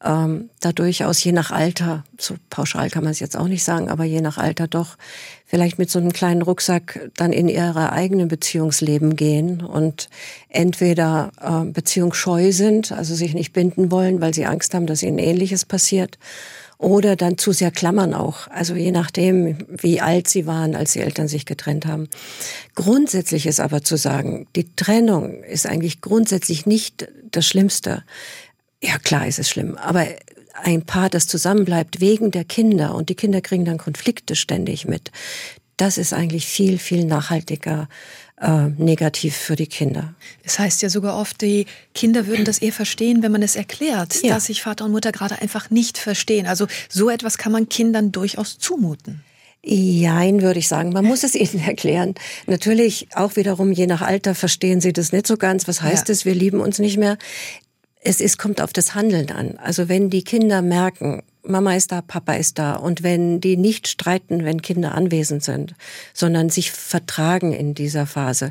ähm, 0.05 0.51
da 0.61 0.73
durchaus 0.73 1.25
je 1.25 1.33
nach 1.33 1.51
Alter, 1.51 2.05
so 2.19 2.35
pauschal 2.51 2.91
kann 2.91 3.05
man 3.05 3.13
es 3.13 3.21
jetzt 3.21 3.37
auch 3.37 3.49
nicht 3.49 3.65
sagen, 3.65 3.89
aber 3.89 4.05
je 4.05 4.21
nach 4.21 4.37
Alter 4.37 4.69
doch 4.69 4.99
vielleicht 5.47 5.79
mit 5.79 5.91
so 5.91 5.99
einem 5.99 6.13
kleinen 6.13 6.43
Rucksack 6.43 7.11
dann 7.17 7.33
in 7.33 7.49
ihre 7.49 7.93
eigenen 7.93 8.29
Beziehungsleben 8.29 9.17
gehen 9.17 9.63
und 9.63 10.11
entweder 10.51 11.31
äh, 11.41 11.65
beziehungsscheu 11.65 12.53
sind, 12.53 12.93
also 12.93 13.15
sich 13.15 13.33
nicht 13.33 13.55
binden 13.55 13.91
wollen, 13.91 14.21
weil 14.21 14.35
sie 14.35 14.45
Angst 14.45 14.75
haben, 14.75 14.87
dass 14.87 15.03
ihnen 15.03 15.19
Ähnliches 15.19 15.65
passiert, 15.65 16.19
oder 16.83 17.15
dann 17.15 17.39
zu 17.39 17.53
sehr 17.53 17.71
klammern 17.71 18.13
auch. 18.13 18.49
Also 18.49 18.75
je 18.75 18.91
nachdem, 18.91 19.57
wie 19.69 20.01
alt 20.01 20.27
sie 20.27 20.47
waren, 20.47 20.75
als 20.75 20.93
die 20.93 21.01
Eltern 21.01 21.29
sich 21.29 21.47
getrennt 21.47 21.87
haben. 21.87 22.09
Grundsätzlich 22.75 23.47
ist 23.47 23.61
aber 23.61 23.85
zu 23.85 23.97
sagen, 23.97 24.49
die 24.57 24.75
Trennung 24.75 25.45
ist 25.45 25.67
eigentlich 25.67 26.01
grundsätzlich 26.01 26.67
nicht 26.67 27.09
das 27.31 27.47
Schlimmste. 27.47 28.03
Ja, 28.83 28.99
klar 28.99 29.29
ist 29.29 29.39
es 29.39 29.49
schlimm, 29.49 29.77
aber 29.77 30.07
ein 30.61 30.83
Paar, 30.83 31.09
das 31.09 31.29
zusammenbleibt 31.29 32.01
wegen 32.01 32.33
der 32.33 32.45
Kinder 32.45 32.97
und 32.97 33.09
die 33.09 33.15
Kinder 33.15 33.41
kriegen 33.41 33.65
dann 33.65 33.79
Konflikte 33.79 34.35
ständig 34.35 34.87
mit, 34.87 35.13
das 35.77 35.99
ist 35.99 36.13
eigentlich 36.13 36.47
viel, 36.47 36.79
viel 36.79 37.05
nachhaltiger 37.05 37.89
äh, 38.43 38.69
negativ 38.77 39.37
für 39.37 39.57
die 39.57 39.69
Kinder. 39.69 40.15
Es 40.43 40.59
heißt 40.59 40.83
ja 40.83 40.91
sogar 40.91 41.17
oft, 41.17 41.41
die 41.41 41.67
Kinder 41.95 42.27
würden 42.27 42.45
das 42.45 42.59
eher 42.59 42.73
verstehen, 42.73 43.23
wenn 43.23 43.33
man 43.33 43.43
es 43.43 43.55
erklärt, 43.57 44.23
ja. 44.23 44.35
dass 44.35 44.47
sich 44.47 44.63
Vater 44.63 44.85
und 44.85 44.91
Mutter 44.91 45.13
gerade 45.13 45.41
einfach 45.41 45.71
nicht 45.71 45.97
verstehen. 45.97 46.47
Also 46.47 46.67
so 46.89 47.09
etwas 47.09 47.39
kann 47.39 47.53
man 47.53 47.69
Kindern 47.69 48.11
durchaus 48.11 48.59
zumuten. 48.59 49.23
Jein, 49.65 50.43
würde 50.43 50.59
ich 50.59 50.67
sagen. 50.67 50.93
Man 50.93 51.05
muss 51.05 51.23
es 51.23 51.35
ihnen 51.37 51.63
erklären. 51.65 52.15
Natürlich 52.47 53.07
auch 53.15 53.37
wiederum, 53.37 53.71
je 53.71 53.87
nach 53.87 54.03
Alter 54.03 54.35
verstehen 54.35 54.81
sie 54.81 54.93
das 54.93 55.13
nicht 55.13 55.27
so 55.27 55.37
ganz. 55.37 55.69
Was 55.69 55.81
heißt 55.81 56.09
ja. 56.09 56.13
es, 56.13 56.25
wir 56.25 56.35
lieben 56.35 56.61
uns 56.61 56.81
nicht 56.81 56.99
mehr? 56.99 57.19
Es 58.01 58.21
ist, 58.21 58.39
kommt 58.39 58.61
auf 58.61 58.73
das 58.73 58.97
Handeln 58.97 59.31
an. 59.31 59.57
Also 59.59 59.89
wenn 59.89 60.11
die 60.11 60.25
Kinder 60.25 60.63
merken, 60.63 61.23
Mama 61.45 61.75
ist 61.75 61.91
da, 61.91 62.03
Papa 62.03 62.35
ist 62.35 62.59
da. 62.59 62.75
Und 62.75 63.03
wenn 63.03 63.41
die 63.41 63.57
nicht 63.57 63.89
streiten, 63.89 64.45
wenn 64.45 64.63
Kinder 64.63 64.95
anwesend 64.95 65.43
sind, 65.43 65.75
sondern 66.15 66.51
sich 66.51 66.71
vertragen 66.71 67.53
in 67.53 67.75
dieser 67.75 68.07
Phase, 68.07 68.51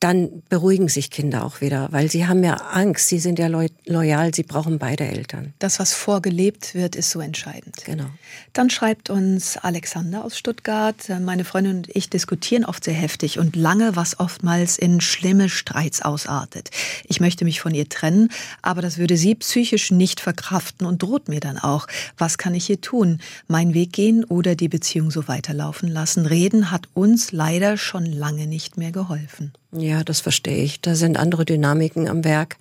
dann 0.00 0.42
beruhigen 0.50 0.88
sich 0.88 1.10
Kinder 1.10 1.44
auch 1.44 1.62
wieder, 1.62 1.88
weil 1.90 2.10
sie 2.10 2.26
haben 2.26 2.44
ja 2.44 2.54
Angst, 2.54 3.08
sie 3.08 3.18
sind 3.18 3.38
ja 3.38 3.48
loyal, 3.86 4.34
sie 4.34 4.42
brauchen 4.42 4.78
beide 4.78 5.04
Eltern. 5.04 5.54
Das, 5.58 5.78
was 5.78 5.94
vorgelebt 5.94 6.74
wird, 6.74 6.94
ist 6.94 7.10
so 7.10 7.20
entscheidend. 7.20 7.76
Genau. 7.86 8.06
Dann 8.52 8.68
schreibt 8.68 9.08
uns 9.08 9.56
Alexander 9.56 10.24
aus 10.24 10.36
Stuttgart, 10.36 10.96
meine 11.20 11.44
Freundin 11.44 11.76
und 11.76 11.96
ich 11.96 12.10
diskutieren 12.10 12.66
oft 12.66 12.84
sehr 12.84 12.94
heftig 12.94 13.38
und 13.38 13.56
lange, 13.56 13.96
was 13.96 14.20
oftmals 14.20 14.76
in 14.76 15.00
schlimme 15.00 15.48
Streits 15.48 16.02
ausartet. 16.02 16.70
Ich 17.04 17.20
möchte 17.20 17.44
mich 17.44 17.60
von 17.60 17.74
ihr 17.74 17.88
trennen, 17.88 18.28
aber 18.60 18.82
das 18.82 18.98
würde 18.98 19.16
sie 19.16 19.34
psychisch 19.34 19.90
nicht 19.90 20.20
verkraften 20.20 20.86
und 20.86 21.02
droht 21.02 21.28
mir 21.28 21.40
dann 21.40 21.58
auch. 21.58 21.86
Was 22.18 22.36
kann 22.36 22.54
ich 22.54 22.66
hier 22.66 22.80
tun? 22.80 23.20
Mein 23.48 23.72
Weg 23.72 23.92
gehen 23.92 24.24
oder 24.24 24.54
die 24.54 24.68
Beziehung 24.68 25.10
so 25.10 25.28
weiterlaufen 25.28 25.88
lassen? 25.88 26.26
Reden 26.26 26.70
hat 26.70 26.88
uns 26.92 27.32
leider 27.32 27.78
schon 27.78 28.04
lange 28.04 28.46
nicht 28.46 28.76
mehr 28.76 28.92
geholfen. 28.92 29.52
Ja, 29.76 30.04
das 30.04 30.20
verstehe 30.20 30.62
ich. 30.62 30.80
Da 30.80 30.94
sind 30.94 31.16
andere 31.16 31.44
Dynamiken 31.44 32.08
am 32.08 32.22
Werk. 32.22 32.56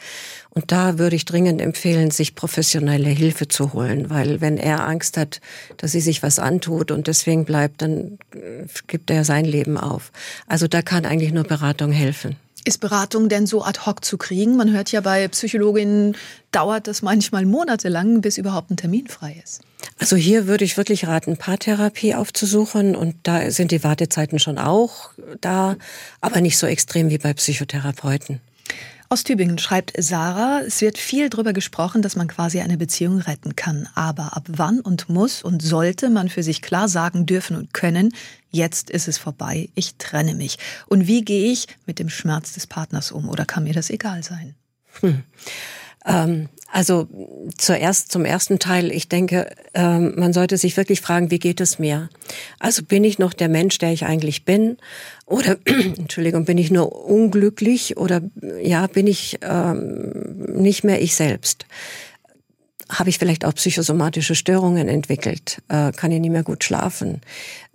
Und 0.49 0.71
da 0.71 0.97
würde 0.97 1.15
ich 1.15 1.25
dringend 1.25 1.61
empfehlen, 1.61 2.09
sich 2.09 2.33
professionelle 2.33 3.09
Hilfe 3.09 3.47
zu 3.47 3.73
holen, 3.73 4.09
weil 4.09 4.41
wenn 4.41 4.57
er 4.57 4.87
Angst 4.87 5.17
hat, 5.17 5.39
dass 5.77 5.91
sie 5.91 6.01
sich 6.01 6.23
was 6.23 6.39
antut 6.39 6.89
und 6.89 7.07
deswegen 7.07 7.45
bleibt, 7.45 7.81
dann 7.81 8.17
äh, 8.33 8.65
gibt 8.87 9.11
er 9.11 9.25
sein 9.25 9.45
Leben 9.45 9.77
auf. 9.77 10.11
Also 10.47 10.67
da 10.67 10.81
kann 10.81 11.05
eigentlich 11.05 11.33
nur 11.33 11.43
Beratung 11.43 11.91
helfen. 11.91 12.35
Ist 12.65 12.79
Beratung 12.79 13.27
denn 13.27 13.45
so 13.45 13.63
ad 13.63 13.81
hoc 13.85 14.05
zu 14.05 14.17
kriegen? 14.17 14.55
Man 14.55 14.71
hört 14.71 14.91
ja 14.91 15.01
bei 15.01 15.27
Psychologinnen, 15.27 16.15
dauert 16.51 16.87
das 16.87 17.01
manchmal 17.01 17.45
monatelang, 17.45 18.21
bis 18.21 18.37
überhaupt 18.37 18.71
ein 18.71 18.77
Termin 18.77 19.07
frei 19.07 19.41
ist. 19.43 19.61
Also 19.99 20.15
hier 20.15 20.47
würde 20.47 20.63
ich 20.63 20.77
wirklich 20.77 21.05
raten, 21.05 21.35
Paartherapie 21.35 22.15
aufzusuchen 22.15 22.95
und 22.95 23.15
da 23.23 23.51
sind 23.51 23.71
die 23.71 23.83
Wartezeiten 23.83 24.39
schon 24.39 24.57
auch 24.57 25.11
da, 25.41 25.75
aber 26.21 26.39
nicht 26.39 26.57
so 26.57 26.65
extrem 26.65 27.09
wie 27.09 27.17
bei 27.17 27.33
Psychotherapeuten. 27.33 28.39
Aus 29.09 29.23
Tübingen 29.23 29.59
schreibt 29.59 29.93
Sarah, 29.95 30.61
es 30.65 30.81
wird 30.81 30.97
viel 30.97 31.29
darüber 31.29 31.53
gesprochen, 31.53 32.01
dass 32.01 32.15
man 32.15 32.27
quasi 32.27 32.61
eine 32.61 32.77
Beziehung 32.77 33.19
retten 33.19 33.55
kann. 33.55 33.87
Aber 33.93 34.35
ab 34.35 34.45
wann 34.47 34.79
und 34.79 35.07
muss 35.07 35.43
und 35.43 35.61
sollte 35.61 36.09
man 36.09 36.29
für 36.29 36.41
sich 36.41 36.63
klar 36.63 36.87
sagen 36.87 37.27
dürfen 37.27 37.55
und 37.55 37.73
können, 37.75 38.13
jetzt 38.53 38.89
ist 38.89 39.07
es 39.07 39.17
vorbei, 39.17 39.69
ich 39.75 39.95
trenne 39.95 40.35
mich. 40.35 40.57
Und 40.87 41.07
wie 41.07 41.25
gehe 41.25 41.51
ich 41.51 41.67
mit 41.85 41.99
dem 41.99 42.09
Schmerz 42.09 42.53
des 42.53 42.67
Partners 42.67 43.11
um? 43.11 43.27
Oder 43.27 43.45
kann 43.45 43.65
mir 43.65 43.73
das 43.73 43.89
egal 43.89 44.23
sein? 44.23 44.55
Hm. 45.01 45.23
Ähm, 46.05 46.49
also 46.71 47.07
zuerst 47.57 48.11
zum 48.11 48.25
ersten 48.25 48.59
Teil, 48.59 48.91
ich 48.91 49.07
denke, 49.07 49.53
ähm, 49.73 50.13
man 50.17 50.33
sollte 50.33 50.57
sich 50.57 50.75
wirklich 50.75 51.01
fragen, 51.01 51.29
wie 51.29 51.39
geht 51.39 51.61
es 51.61 51.77
mir? 51.77 52.09
Also 52.59 52.83
bin 52.83 53.03
ich 53.03 53.19
noch 53.19 53.33
der 53.33 53.47
Mensch, 53.47 53.77
der 53.77 53.93
ich 53.93 54.05
eigentlich 54.05 54.43
bin? 54.43 54.77
Oder, 55.25 55.57
Entschuldigung, 55.65 56.45
bin 56.45 56.57
ich 56.57 56.71
nur 56.71 57.05
unglücklich? 57.05 57.97
Oder 57.97 58.21
ja, 58.61 58.87
bin 58.87 59.07
ich 59.07 59.39
ähm, 59.41 60.53
nicht 60.55 60.83
mehr 60.83 61.01
ich 61.01 61.15
selbst? 61.15 61.65
Habe 62.93 63.09
ich 63.09 63.17
vielleicht 63.17 63.45
auch 63.45 63.53
psychosomatische 63.55 64.35
Störungen 64.35 64.87
entwickelt? 64.87 65.61
Äh, 65.67 65.91
kann 65.91 66.11
ich 66.11 66.19
nicht 66.19 66.31
mehr 66.31 66.43
gut 66.43 66.63
schlafen? 66.63 67.21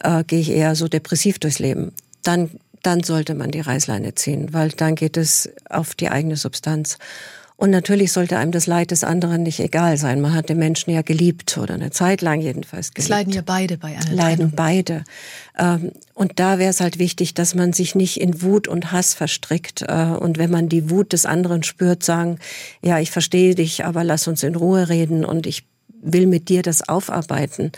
Äh, 0.02 0.24
Gehe 0.24 0.40
ich 0.40 0.50
eher 0.50 0.74
so 0.74 0.88
depressiv 0.88 1.38
durchs 1.38 1.58
Leben? 1.58 1.92
Dann 2.22 2.50
dann 2.82 3.02
sollte 3.02 3.34
man 3.34 3.50
die 3.50 3.60
Reißleine 3.60 4.14
ziehen, 4.14 4.52
weil 4.52 4.70
dann 4.70 4.94
geht 4.94 5.16
es 5.16 5.50
auf 5.68 5.94
die 5.94 6.10
eigene 6.10 6.36
Substanz. 6.36 6.98
Und 7.60 7.70
natürlich 7.70 8.12
sollte 8.12 8.38
einem 8.38 8.52
das 8.52 8.68
Leid 8.68 8.92
des 8.92 9.02
anderen 9.02 9.42
nicht 9.42 9.58
egal 9.58 9.96
sein. 9.96 10.20
Man 10.20 10.32
hat 10.32 10.48
den 10.48 10.58
Menschen 10.58 10.92
ja 10.92 11.02
geliebt 11.02 11.58
oder 11.58 11.74
eine 11.74 11.90
Zeit 11.90 12.22
lang 12.22 12.40
jedenfalls 12.40 12.94
geliebt. 12.94 13.06
Es 13.06 13.08
leiden 13.08 13.32
ja 13.32 13.42
beide 13.44 13.76
bei 13.76 13.88
einer 13.88 14.12
Leiden 14.12 14.52
Trennung. 14.52 14.52
beide. 14.54 15.04
Ähm, 15.58 15.90
und 16.14 16.38
da 16.38 16.60
wäre 16.60 16.70
es 16.70 16.80
halt 16.80 17.00
wichtig, 17.00 17.34
dass 17.34 17.56
man 17.56 17.72
sich 17.72 17.96
nicht 17.96 18.20
in 18.20 18.42
Wut 18.42 18.68
und 18.68 18.92
Hass 18.92 19.12
verstrickt. 19.14 19.82
Äh, 19.82 19.92
und 19.92 20.38
wenn 20.38 20.52
man 20.52 20.68
die 20.68 20.88
Wut 20.88 21.12
des 21.12 21.26
anderen 21.26 21.64
spürt, 21.64 22.04
sagen, 22.04 22.38
ja, 22.80 23.00
ich 23.00 23.10
verstehe 23.10 23.56
dich, 23.56 23.84
aber 23.84 24.04
lass 24.04 24.28
uns 24.28 24.44
in 24.44 24.54
Ruhe 24.54 24.88
reden 24.88 25.24
und 25.24 25.44
ich 25.44 25.64
will 26.00 26.28
mit 26.28 26.48
dir 26.48 26.62
das 26.62 26.88
aufarbeiten. 26.88 27.72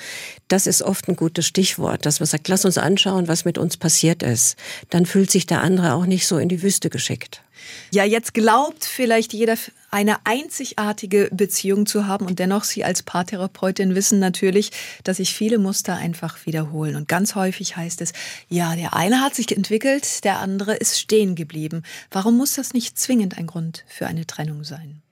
Das 0.49 0.67
ist 0.67 0.83
oft 0.83 1.09
ein 1.09 1.17
gutes 1.17 1.47
Stichwort, 1.47 2.05
dass 2.05 2.21
man 2.21 2.27
sagt, 2.27 2.49
lass 2.49 2.67
uns 2.67 2.77
anschauen, 2.77 3.29
was 3.29 3.47
mit 3.47 3.57
uns 3.57 3.79
passiert 3.79 4.23
ist. 4.23 4.59
Dann 4.91 5.07
fühlt 5.07 5.31
sich 5.31 5.47
der 5.47 5.63
andere 5.63 5.95
auch 5.95 6.05
nicht 6.05 6.27
so 6.27 6.37
in 6.37 6.51
die 6.51 6.63
Wüste 6.63 6.91
geschickt. 6.91 7.43
Ja, 7.91 8.05
jetzt 8.05 8.35
glaubt 8.35 8.85
vielleicht 8.85 9.33
jeder 9.33 9.57
eine 9.91 10.19
einzigartige 10.25 11.29
Beziehung 11.33 11.87
zu 11.87 12.07
haben 12.07 12.27
und 12.27 12.39
dennoch 12.39 12.65
Sie 12.65 12.85
als 12.85 13.03
Paartherapeutin 13.03 13.95
wissen 13.95 14.19
natürlich, 14.19 14.71
dass 15.05 15.17
sich 15.17 15.35
viele 15.35 15.59
Muster 15.59 15.97
einfach 15.97 16.47
wiederholen 16.47 16.97
und 16.97 17.09
ganz 17.09 17.35
häufig 17.35 17.77
heißt 17.77 18.01
es, 18.01 18.13
ja, 18.49 18.77
der 18.77 18.95
eine 18.95 19.21
hat 19.21 19.35
sich 19.35 19.55
entwickelt, 19.57 20.25
der 20.25 20.39
andere 20.39 20.77
ist 20.77 21.01
stehen 21.01 21.35
geblieben. 21.35 21.83
Warum 22.11 22.37
muss 22.37 22.55
das 22.55 22.73
nicht 22.73 22.99
zwingend 22.99 23.39
ein 23.39 23.47
Grund 23.47 23.85
für 23.89 24.07
eine 24.07 24.27
Trennung 24.27 24.65
sein? 24.65 25.03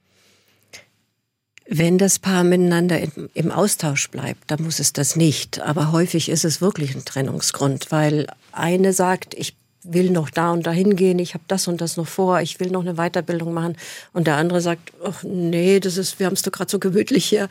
Wenn 1.70 1.98
das 1.98 2.18
Paar 2.18 2.44
miteinander 2.44 2.98
im 3.34 3.50
Austausch 3.50 4.08
bleibt, 4.08 4.50
dann 4.50 4.62
muss 4.62 4.78
es 4.78 4.94
das 4.94 5.16
nicht. 5.16 5.61
Aber 5.61 5.92
häufig 5.92 6.30
ist 6.30 6.46
es 6.46 6.62
wirklich 6.62 6.94
ein 6.94 7.04
Trennungsgrund, 7.04 7.92
weil 7.92 8.26
eine 8.52 8.94
sagt, 8.94 9.34
ich 9.34 9.54
will 9.92 10.11
noch 10.11 10.31
da 10.31 10.53
und 10.53 10.66
dahin 10.66 10.96
gehen, 10.96 11.18
ich 11.18 11.35
habe 11.35 11.44
das 11.48 11.68
und 11.68 11.81
das 11.81 11.96
noch 11.96 12.07
vor, 12.07 12.40
ich 12.40 12.61
will 12.61 12.70
noch 12.70 12.83
eine 12.83 12.94
Weiterbildung 12.94 13.53
machen. 13.53 13.77
Und 14.12 14.27
der 14.27 14.37
andere 14.37 14.61
sagt, 14.61 14.92
ach 15.05 15.22
nee, 15.22 15.81
das 15.81 15.96
ist, 15.96 16.18
wir 16.18 16.27
haben 16.27 16.35
es 16.35 16.42
doch 16.42 16.53
gerade 16.53 16.70
so 16.70 16.79
gemütlich 16.79 17.24
hier. 17.24 17.48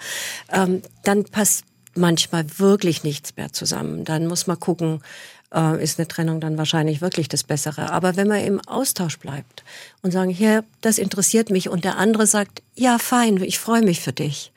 Ähm, 0.51 0.81
dann 1.03 1.25
passt 1.25 1.63
manchmal 1.95 2.45
wirklich 2.59 3.03
nichts 3.03 3.35
mehr 3.35 3.51
zusammen. 3.51 4.05
Dann 4.05 4.27
muss 4.27 4.47
man 4.47 4.59
gucken, 4.59 5.01
äh, 5.53 5.81
ist 5.83 5.99
eine 5.99 6.07
Trennung 6.07 6.39
dann 6.39 6.57
wahrscheinlich 6.57 7.01
wirklich 7.01 7.27
das 7.27 7.43
Bessere. 7.43 7.91
Aber 7.91 8.15
wenn 8.15 8.27
man 8.27 8.41
im 8.41 8.61
Austausch 8.67 9.17
bleibt 9.17 9.63
und 10.01 10.11
sagen, 10.11 10.29
hier, 10.29 10.63
das 10.81 10.97
interessiert 10.97 11.49
mich 11.49 11.69
und 11.69 11.83
der 11.83 11.97
andere 11.97 12.27
sagt, 12.27 12.61
ja, 12.75 12.97
fein, 12.99 13.41
ich 13.41 13.59
freue 13.59 13.81
mich 13.81 14.01
für 14.01 14.13
dich, 14.13 14.51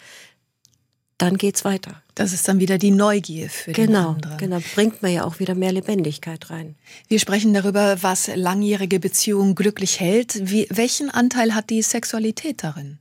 dann 1.18 1.36
geht's 1.36 1.64
weiter. 1.64 2.02
Das 2.20 2.34
ist 2.34 2.46
dann 2.48 2.60
wieder 2.60 2.76
die 2.76 2.90
Neugier 2.90 3.48
für 3.48 3.72
genau, 3.72 4.12
den 4.12 4.24
anderen. 4.24 4.36
Genau, 4.36 4.58
bringt 4.74 5.00
mir 5.00 5.08
ja 5.08 5.24
auch 5.24 5.38
wieder 5.38 5.54
mehr 5.54 5.72
Lebendigkeit 5.72 6.50
rein. 6.50 6.74
Wir 7.08 7.18
sprechen 7.18 7.54
darüber, 7.54 8.02
was 8.02 8.30
langjährige 8.36 9.00
Beziehungen 9.00 9.54
glücklich 9.54 10.00
hält. 10.00 10.38
Wie, 10.50 10.66
welchen 10.68 11.08
Anteil 11.08 11.54
hat 11.54 11.70
die 11.70 11.80
Sexualität 11.80 12.62
darin? 12.62 12.98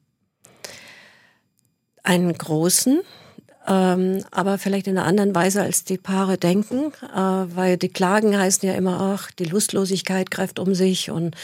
Einen 2.01 2.33
großen, 2.33 3.01
ähm, 3.67 4.23
aber 4.31 4.57
vielleicht 4.57 4.87
in 4.87 4.97
einer 4.97 5.05
anderen 5.05 5.35
Weise, 5.35 5.63
als 5.63 5.83
die 5.83 5.97
Paare 5.97 6.37
denken, 6.37 6.93
äh, 7.13 7.17
weil 7.17 7.75
die 7.75 7.89
Klagen 7.89 8.37
heißen 8.37 8.69
ja 8.69 8.73
immer, 8.73 9.01
ach, 9.01 9.31
die 9.31 9.43
Lustlosigkeit 9.43 10.31
greift 10.31 10.59
um 10.59 10.73
sich 10.73 11.11
und 11.11 11.35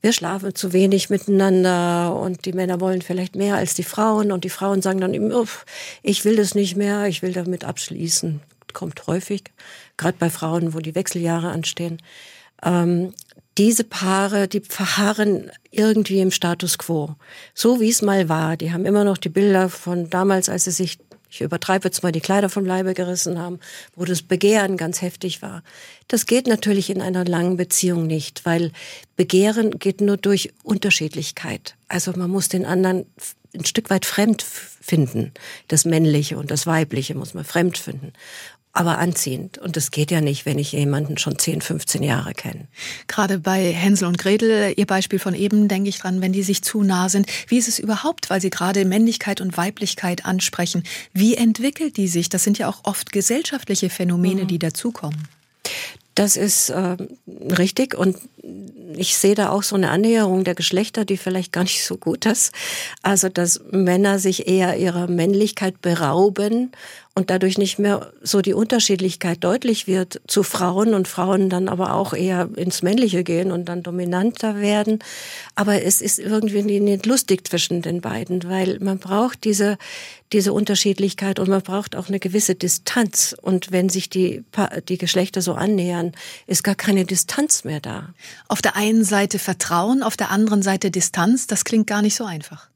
wir 0.00 0.12
schlafen 0.12 0.54
zu 0.54 0.72
wenig 0.72 1.10
miteinander 1.10 2.14
und 2.14 2.44
die 2.44 2.52
Männer 2.52 2.80
wollen 2.80 3.02
vielleicht 3.02 3.36
mehr 3.36 3.56
als 3.56 3.74
die 3.74 3.82
Frauen 3.82 4.32
und 4.32 4.44
die 4.44 4.50
Frauen 4.50 4.82
sagen 4.82 5.00
dann 5.00 5.14
eben, 5.14 5.32
ich 6.02 6.24
will 6.24 6.36
das 6.36 6.54
nicht 6.54 6.76
mehr, 6.76 7.06
ich 7.06 7.22
will 7.22 7.32
damit 7.32 7.64
abschließen. 7.64 8.40
Kommt 8.72 9.06
häufig, 9.06 9.44
gerade 9.96 10.18
bei 10.18 10.28
Frauen, 10.28 10.74
wo 10.74 10.80
die 10.80 10.94
Wechseljahre 10.94 11.48
anstehen. 11.48 12.02
Ähm, 12.62 13.14
diese 13.58 13.84
Paare, 13.84 14.48
die 14.48 14.60
verharren 14.60 15.50
irgendwie 15.70 16.20
im 16.20 16.30
Status 16.30 16.76
quo. 16.76 17.14
So 17.54 17.80
wie 17.80 17.88
es 17.88 18.02
mal 18.02 18.28
war. 18.28 18.56
Die 18.56 18.72
haben 18.72 18.84
immer 18.84 19.04
noch 19.04 19.16
die 19.16 19.30
Bilder 19.30 19.70
von 19.70 20.10
damals, 20.10 20.48
als 20.48 20.64
sie 20.64 20.72
sich 20.72 20.98
ich 21.36 21.42
übertreibe 21.42 21.88
jetzt 21.88 22.02
mal, 22.02 22.12
die 22.12 22.20
Kleider 22.20 22.48
vom 22.48 22.64
Leibe 22.64 22.94
gerissen 22.94 23.38
haben, 23.38 23.60
wo 23.94 24.06
das 24.06 24.22
Begehren 24.22 24.78
ganz 24.78 25.02
heftig 25.02 25.42
war. 25.42 25.62
Das 26.08 26.24
geht 26.24 26.46
natürlich 26.46 26.88
in 26.88 27.02
einer 27.02 27.26
langen 27.26 27.58
Beziehung 27.58 28.06
nicht, 28.06 28.46
weil 28.46 28.72
Begehren 29.16 29.78
geht 29.78 30.00
nur 30.00 30.16
durch 30.16 30.54
Unterschiedlichkeit. 30.62 31.76
Also 31.88 32.12
man 32.16 32.30
muss 32.30 32.48
den 32.48 32.64
anderen 32.64 33.04
ein 33.54 33.66
Stück 33.66 33.90
weit 33.90 34.06
fremd 34.06 34.42
finden. 34.42 35.32
Das 35.68 35.84
Männliche 35.84 36.38
und 36.38 36.50
das 36.50 36.66
Weibliche 36.66 37.14
muss 37.14 37.34
man 37.34 37.44
fremd 37.44 37.76
finden 37.76 38.12
aber 38.76 38.98
anziehend. 38.98 39.58
Und 39.58 39.76
das 39.76 39.90
geht 39.90 40.10
ja 40.10 40.20
nicht, 40.20 40.44
wenn 40.44 40.58
ich 40.58 40.72
jemanden 40.72 41.16
schon 41.16 41.38
10, 41.38 41.62
15 41.62 42.02
Jahre 42.02 42.32
kenne. 42.34 42.68
Gerade 43.06 43.38
bei 43.38 43.72
Hänsel 43.72 44.06
und 44.06 44.18
Gretel, 44.18 44.74
Ihr 44.76 44.86
Beispiel 44.86 45.18
von 45.18 45.34
eben, 45.34 45.68
denke 45.68 45.88
ich 45.88 45.98
dran, 45.98 46.20
wenn 46.20 46.32
die 46.32 46.42
sich 46.42 46.62
zu 46.62 46.82
nah 46.82 47.08
sind. 47.08 47.26
Wie 47.48 47.56
ist 47.56 47.68
es 47.68 47.78
überhaupt, 47.78 48.28
weil 48.28 48.40
Sie 48.40 48.50
gerade 48.50 48.84
Männlichkeit 48.84 49.40
und 49.40 49.56
Weiblichkeit 49.56 50.26
ansprechen? 50.26 50.84
Wie 51.12 51.36
entwickelt 51.36 51.96
die 51.96 52.08
sich? 52.08 52.28
Das 52.28 52.44
sind 52.44 52.58
ja 52.58 52.68
auch 52.68 52.80
oft 52.84 53.12
gesellschaftliche 53.12 53.88
Phänomene, 53.88 54.42
mhm. 54.42 54.48
die 54.48 54.58
dazukommen. 54.58 55.26
Das 56.14 56.36
ist 56.36 56.70
äh, 56.70 56.96
richtig 57.58 57.94
und 57.94 58.16
ich 58.96 59.16
sehe 59.16 59.34
da 59.34 59.50
auch 59.50 59.62
so 59.62 59.76
eine 59.76 59.90
Annäherung 59.90 60.44
der 60.44 60.54
Geschlechter, 60.54 61.04
die 61.04 61.18
vielleicht 61.18 61.52
gar 61.52 61.62
nicht 61.62 61.84
so 61.84 61.96
gut 61.98 62.24
ist. 62.24 62.52
Also, 63.02 63.28
dass 63.28 63.60
Männer 63.70 64.18
sich 64.18 64.48
eher 64.48 64.78
ihrer 64.78 65.08
Männlichkeit 65.08 65.82
berauben 65.82 66.72
und 67.16 67.30
dadurch 67.30 67.56
nicht 67.56 67.78
mehr 67.78 68.12
so 68.22 68.42
die 68.42 68.52
Unterschiedlichkeit 68.52 69.42
deutlich 69.42 69.86
wird 69.86 70.20
zu 70.26 70.42
Frauen 70.42 70.92
und 70.92 71.08
Frauen 71.08 71.48
dann 71.48 71.66
aber 71.68 71.94
auch 71.94 72.12
eher 72.12 72.50
ins 72.56 72.82
Männliche 72.82 73.24
gehen 73.24 73.52
und 73.52 73.70
dann 73.70 73.82
dominanter 73.82 74.60
werden. 74.60 74.98
Aber 75.54 75.82
es 75.82 76.02
ist 76.02 76.18
irgendwie 76.18 76.62
nicht 76.62 77.06
lustig 77.06 77.48
zwischen 77.48 77.80
den 77.80 78.02
beiden, 78.02 78.44
weil 78.44 78.78
man 78.80 78.98
braucht 78.98 79.44
diese, 79.44 79.78
diese 80.30 80.52
Unterschiedlichkeit 80.52 81.38
und 81.38 81.48
man 81.48 81.62
braucht 81.62 81.96
auch 81.96 82.08
eine 82.08 82.20
gewisse 82.20 82.54
Distanz. 82.54 83.34
Und 83.40 83.72
wenn 83.72 83.88
sich 83.88 84.10
die, 84.10 84.44
die 84.86 84.98
Geschlechter 84.98 85.40
so 85.40 85.54
annähern, 85.54 86.12
ist 86.46 86.64
gar 86.64 86.74
keine 86.74 87.06
Distanz 87.06 87.64
mehr 87.64 87.80
da. 87.80 88.10
Auf 88.46 88.60
der 88.60 88.76
einen 88.76 89.04
Seite 89.04 89.38
Vertrauen, 89.38 90.02
auf 90.02 90.18
der 90.18 90.30
anderen 90.30 90.60
Seite 90.60 90.90
Distanz, 90.90 91.46
das 91.46 91.64
klingt 91.64 91.86
gar 91.86 92.02
nicht 92.02 92.14
so 92.14 92.24
einfach. 92.24 92.68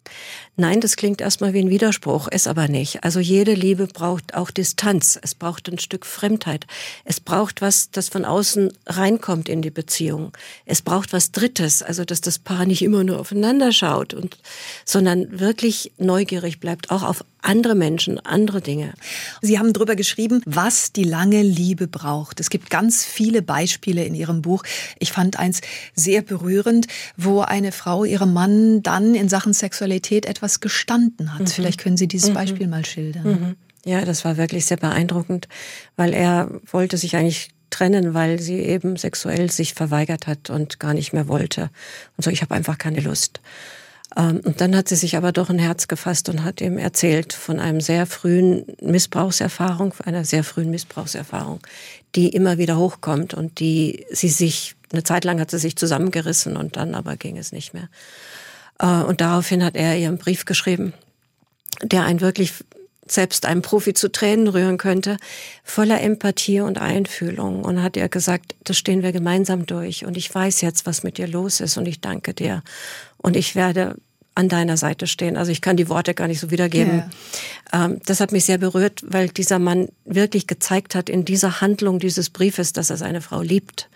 Nein, 0.61 0.83
das 0.83 0.97
klingt 0.97 1.23
erstmal 1.23 1.55
wie 1.55 1.61
ein 1.61 1.71
Widerspruch, 1.71 2.29
ist 2.29 2.47
aber 2.47 2.69
nicht. 2.69 3.03
Also 3.03 3.19
jede 3.19 3.55
Liebe 3.55 3.87
braucht 3.87 4.35
auch 4.35 4.51
Distanz. 4.51 5.19
Es 5.23 5.35
braucht 5.35 5.71
ein 5.71 5.79
Stück 5.79 6.05
Fremdheit. 6.05 6.67
Es 7.07 7.19
braucht 7.19 7.63
was, 7.63 7.91
das 7.91 8.11
von 8.11 8.27
außen 8.27 8.71
reinkommt 8.85 9.49
in 9.49 9.63
die 9.63 9.71
Beziehung. 9.71 10.33
Es 10.67 10.83
braucht 10.83 11.15
was 11.15 11.33
Drittes, 11.33 11.83
also 11.83 12.05
dass 12.05 12.21
das 12.21 12.39
Paar 12.39 12.67
nicht 12.67 12.83
immer 12.83 13.05
nur 13.05 13.21
aufeinander 13.21 13.73
schaut 13.73 14.13
und, 14.13 14.37
sondern 14.85 15.41
wirklich 15.41 15.93
neugierig 15.97 16.61
bleibt, 16.61 16.91
auch 16.91 17.05
auf 17.05 17.25
andere 17.43 17.75
Menschen, 17.75 18.19
andere 18.21 18.61
Dinge. 18.61 18.95
Sie 19.43 19.59
haben 19.59 19.73
darüber 19.73 19.97
geschrieben, 19.97 20.43
was 20.47 20.93
die 20.93 21.05
lange 21.05 21.43
Liebe 21.43 21.89
braucht. 21.89 22.41
Es 22.41 22.51
gibt 22.51 22.71
ganz 22.71 23.05
viele 23.05 23.43
Beispiele 23.43 24.05
in 24.05 24.15
Ihrem 24.15 24.43
Buch. 24.43 24.63
Ich 24.99 25.13
fand 25.13 25.39
eins 25.39 25.61
sehr 25.95 26.23
berührend, 26.23 26.87
wo 27.17 27.41
eine 27.41 27.73
Frau 27.73 28.05
ihrem 28.05 28.33
Mann 28.33 28.83
dann 28.83 29.15
in 29.15 29.29
Sachen 29.29 29.53
Sexualität 29.53 30.27
etwas 30.27 30.61
gestanden 30.61 31.35
hat. 31.35 31.41
Mhm. 31.41 31.47
Vielleicht 31.47 31.81
können 31.81 31.97
Sie 31.97 32.09
dieses 32.09 32.31
mhm. 32.31 32.35
Beispiel 32.35 32.67
mal 32.67 32.85
schildern. 32.85 33.25
Mhm. 33.25 33.57
Ja, 33.85 34.05
das 34.05 34.25
war 34.25 34.37
wirklich 34.37 34.67
sehr 34.67 34.77
beeindruckend, 34.77 35.49
weil 35.97 36.13
er 36.13 36.51
wollte 36.71 36.99
sich 36.99 37.17
eigentlich 37.17 37.51
trennen, 37.71 38.15
weil 38.15 38.41
sie 38.41 38.59
eben 38.59 38.97
sexuell 38.97 39.51
sich 39.51 39.75
verweigert 39.75 40.27
hat 40.27 40.51
und 40.51 40.81
gar 40.81 40.93
nicht 40.93 41.13
mehr 41.13 41.29
wollte. 41.29 41.71
Und 42.17 42.25
so, 42.25 42.31
ich 42.31 42.43
habe 42.43 42.55
einfach 42.55 42.79
keine 42.79 43.01
Lust. 43.01 43.41
Ähm, 44.17 44.41
und 44.45 44.61
dann 44.61 44.77
hat 44.77 44.89
sie 44.89 44.97
sich 44.97 45.17
aber 45.17 45.33
doch 45.33 45.51
ein 45.51 45.59
Herz 45.59 45.89
gefasst 45.89 46.29
und 46.29 46.45
hat 46.45 46.61
ihm 46.61 46.79
erzählt 46.79 47.33
von 47.33 47.61
einem 47.61 47.81
sehr 47.81 48.07
frühen 48.07 48.65
Missbrauchserfahrung, 48.81 49.95
einer 50.05 50.25
sehr 50.25 50.45
frühen 50.45 50.71
Missbrauchserfahrung, 50.71 51.61
die 52.15 52.29
immer 52.29 52.59
wieder 52.59 52.77
hochkommt 52.77 53.35
und 53.35 53.61
die 53.61 54.07
sie 54.11 54.29
sich, 54.29 54.75
eine 54.93 55.05
Zeit 55.05 55.25
lang 55.25 55.41
hat 55.41 55.51
sie 55.51 55.59
sich 55.59 55.77
zusammengerissen 55.77 56.57
und 56.57 56.77
dann 56.77 56.95
aber 56.95 57.17
ging 57.17 57.37
es 57.39 57.53
nicht 57.53 57.75
mehr. 57.75 57.89
Äh, 58.79 59.05
und 59.05 59.21
daraufhin 59.21 59.65
hat 59.65 59.77
er 59.77 59.97
ihr 59.97 60.09
einen 60.09 60.19
Brief 60.19 60.45
geschrieben, 60.45 60.93
der 61.83 62.05
einen 62.05 62.21
wirklich 62.21 62.53
selbst 63.11 63.47
einen 63.47 63.63
Profi 63.63 63.93
zu 63.95 64.11
Tränen 64.11 64.49
rühren 64.49 64.79
könnte, 64.79 65.17
voller 65.65 66.01
Empathie 66.01 66.61
und 66.61 66.79
Einfühlung. 66.79 67.65
Und 67.65 67.83
hat 67.83 67.97
ihr 67.97 68.09
gesagt, 68.09 68.55
das 68.65 68.79
stehen 68.79 69.03
wir 69.03 69.13
gemeinsam 69.13 69.67
durch. 69.67 70.05
Und 70.05 70.17
ich 70.17 70.33
weiß 70.33 70.61
jetzt, 70.61 70.87
was 70.87 71.03
mit 71.03 71.19
dir 71.19 71.27
los 71.27 71.61
ist. 71.61 71.77
Und 71.77 71.87
ich 71.87 72.01
danke 72.01 72.35
dir. 72.35 72.63
Und 73.23 73.37
ich 73.37 73.55
werde 73.55 73.97
an 74.35 74.49
deiner 74.49 74.77
Seite 74.77 75.07
stehen. 75.07 75.37
Also 75.37 75.51
ich 75.51 75.61
kann 75.61 75.77
die 75.77 75.89
Worte 75.89 76.15
gar 76.15 76.29
nicht 76.29 76.41
so 76.41 76.51
wiedergeben. 76.51 77.03
Yeah. 77.73 77.87
Ähm, 77.87 78.01
das 78.07 78.21
hat 78.21 78.33
mich 78.33 78.45
sehr 78.45 78.59
berührt, 78.59 79.03
weil 79.07 79.29
dieser 79.29 79.59
Mann 79.59 79.89
wirklich 80.05 80.47
gezeigt 80.47 80.95
hat 80.95 81.09
in 81.09 81.25
dieser 81.25 81.61
Handlung 81.61 81.99
dieses 81.99 82.31
Briefes, 82.31 82.73
dass 82.73 82.91
er 82.91 82.97
seine 82.97 83.21
Frau 83.21 83.43
liebt. 83.43 83.89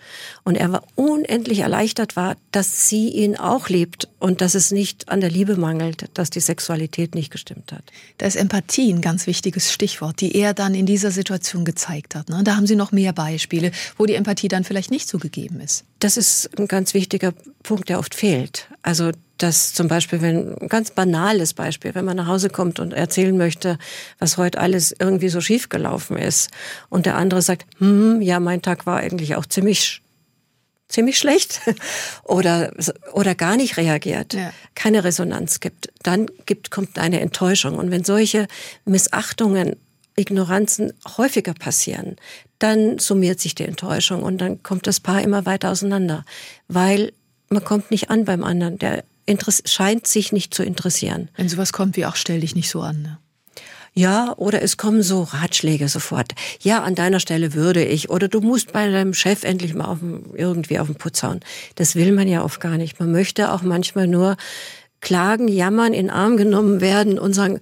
Und 0.43 0.55
er 0.55 0.71
war 0.71 0.83
unendlich 0.95 1.59
erleichtert 1.59 2.15
war, 2.15 2.35
dass 2.51 2.89
sie 2.89 3.09
ihn 3.09 3.37
auch 3.37 3.69
liebt 3.69 4.09
und 4.19 4.41
dass 4.41 4.55
es 4.55 4.71
nicht 4.71 5.09
an 5.09 5.21
der 5.21 5.31
Liebe 5.31 5.55
mangelt, 5.55 6.09
dass 6.13 6.29
die 6.29 6.41
Sexualität 6.41 7.15
nicht 7.15 7.31
gestimmt 7.31 7.71
hat. 7.71 7.83
Da 8.17 8.27
ist 8.27 8.35
Empathie 8.35 8.93
ein 8.93 9.01
ganz 9.01 9.27
wichtiges 9.27 9.71
Stichwort, 9.71 10.19
die 10.21 10.35
er 10.35 10.53
dann 10.53 10.75
in 10.75 10.85
dieser 10.85 11.11
Situation 11.11 11.65
gezeigt 11.65 12.13
hat. 12.13 12.29
Ne? 12.29 12.41
Da 12.43 12.55
haben 12.55 12.67
Sie 12.67 12.75
noch 12.75 12.91
mehr 12.91 13.13
Beispiele, 13.13 13.71
wo 13.97 14.05
die 14.05 14.15
Empathie 14.15 14.49
dann 14.49 14.63
vielleicht 14.63 14.91
nicht 14.91 15.07
so 15.07 15.17
gegeben 15.17 15.59
ist. 15.61 15.85
Das 16.05 16.17
ist 16.17 16.51
ein 16.59 16.67
ganz 16.67 16.93
wichtiger 16.93 17.33
Punkt, 17.63 17.89
der 17.89 17.97
oft 17.97 18.13
fehlt. 18.13 18.67
Also 18.83 19.09
dass 19.39 19.73
zum 19.73 19.87
Beispiel, 19.87 20.21
wenn 20.21 20.55
ein 20.55 20.67
ganz 20.67 20.91
banales 20.91 21.55
Beispiel, 21.55 21.95
wenn 21.95 22.05
man 22.05 22.15
nach 22.15 22.27
Hause 22.27 22.49
kommt 22.51 22.79
und 22.79 22.93
erzählen 22.93 23.35
möchte, 23.35 23.79
was 24.19 24.37
heute 24.37 24.59
alles 24.59 24.95
irgendwie 24.97 25.29
so 25.29 25.41
schief 25.41 25.67
gelaufen 25.69 26.15
ist, 26.15 26.51
und 26.89 27.07
der 27.07 27.17
andere 27.17 27.41
sagt, 27.41 27.65
hm, 27.79 28.21
ja, 28.21 28.39
mein 28.39 28.61
Tag 28.61 28.85
war 28.85 28.97
eigentlich 28.97 29.35
auch 29.35 29.47
ziemlich 29.47 30.03
ziemlich 30.87 31.17
schlecht 31.17 31.61
oder 32.23 32.71
oder 33.13 33.33
gar 33.33 33.57
nicht 33.57 33.77
reagiert, 33.77 34.35
ja. 34.35 34.53
keine 34.75 35.03
Resonanz 35.03 35.59
gibt, 35.59 35.89
dann 36.03 36.27
gibt 36.45 36.69
kommt 36.69 36.99
eine 36.99 37.19
Enttäuschung 37.19 37.79
und 37.79 37.89
wenn 37.89 38.03
solche 38.03 38.47
Missachtungen 38.85 39.75
Ignoranzen 40.15 40.93
häufiger 41.17 41.53
passieren, 41.53 42.15
dann 42.59 42.99
summiert 42.99 43.39
sich 43.39 43.55
die 43.55 43.65
Enttäuschung 43.65 44.23
und 44.23 44.39
dann 44.39 44.63
kommt 44.63 44.87
das 44.87 44.99
Paar 44.99 45.21
immer 45.21 45.45
weiter 45.45 45.71
auseinander, 45.71 46.25
weil 46.67 47.11
man 47.49 47.63
kommt 47.63 47.91
nicht 47.91 48.09
an 48.09 48.25
beim 48.25 48.43
anderen, 48.43 48.77
der 48.77 49.03
scheint 49.65 50.07
sich 50.07 50.31
nicht 50.31 50.53
zu 50.53 50.63
interessieren. 50.63 51.29
Wenn 51.35 51.49
sowas 51.49 51.73
kommt 51.73 51.95
wie 51.97 52.05
auch 52.05 52.15
stell 52.15 52.41
dich 52.41 52.55
nicht 52.55 52.69
so 52.69 52.81
an. 52.81 53.01
Ne? 53.01 53.17
Ja, 53.97 54.33
oder 54.35 54.61
es 54.61 54.75
kommen 54.75 55.01
so 55.01 55.23
Ratschläge 55.23 55.87
sofort. 55.87 56.33
Ja, 56.61 56.83
an 56.83 56.95
deiner 56.95 57.21
Stelle 57.21 57.53
würde 57.53 57.83
ich. 57.83 58.09
Oder 58.09 58.27
du 58.27 58.41
musst 58.41 58.73
bei 58.73 58.91
deinem 58.91 59.13
Chef 59.13 59.45
endlich 59.45 59.73
mal 59.73 59.85
auf 59.85 59.99
dem, 59.99 60.35
irgendwie 60.35 60.79
auf 60.79 60.87
den 60.87 60.97
Putz 60.97 61.23
hauen. 61.23 61.39
Das 61.75 61.95
will 61.95 62.11
man 62.11 62.27
ja 62.27 62.43
oft 62.43 62.59
gar 62.59 62.77
nicht. 62.77 62.99
Man 62.99 63.13
möchte 63.13 63.53
auch 63.53 63.61
manchmal 63.61 64.07
nur 64.07 64.35
klagen, 64.99 65.47
jammern, 65.47 65.93
in 65.93 66.09
Arm 66.09 66.35
genommen 66.35 66.81
werden 66.81 67.17
und 67.17 67.33
sagen, 67.33 67.61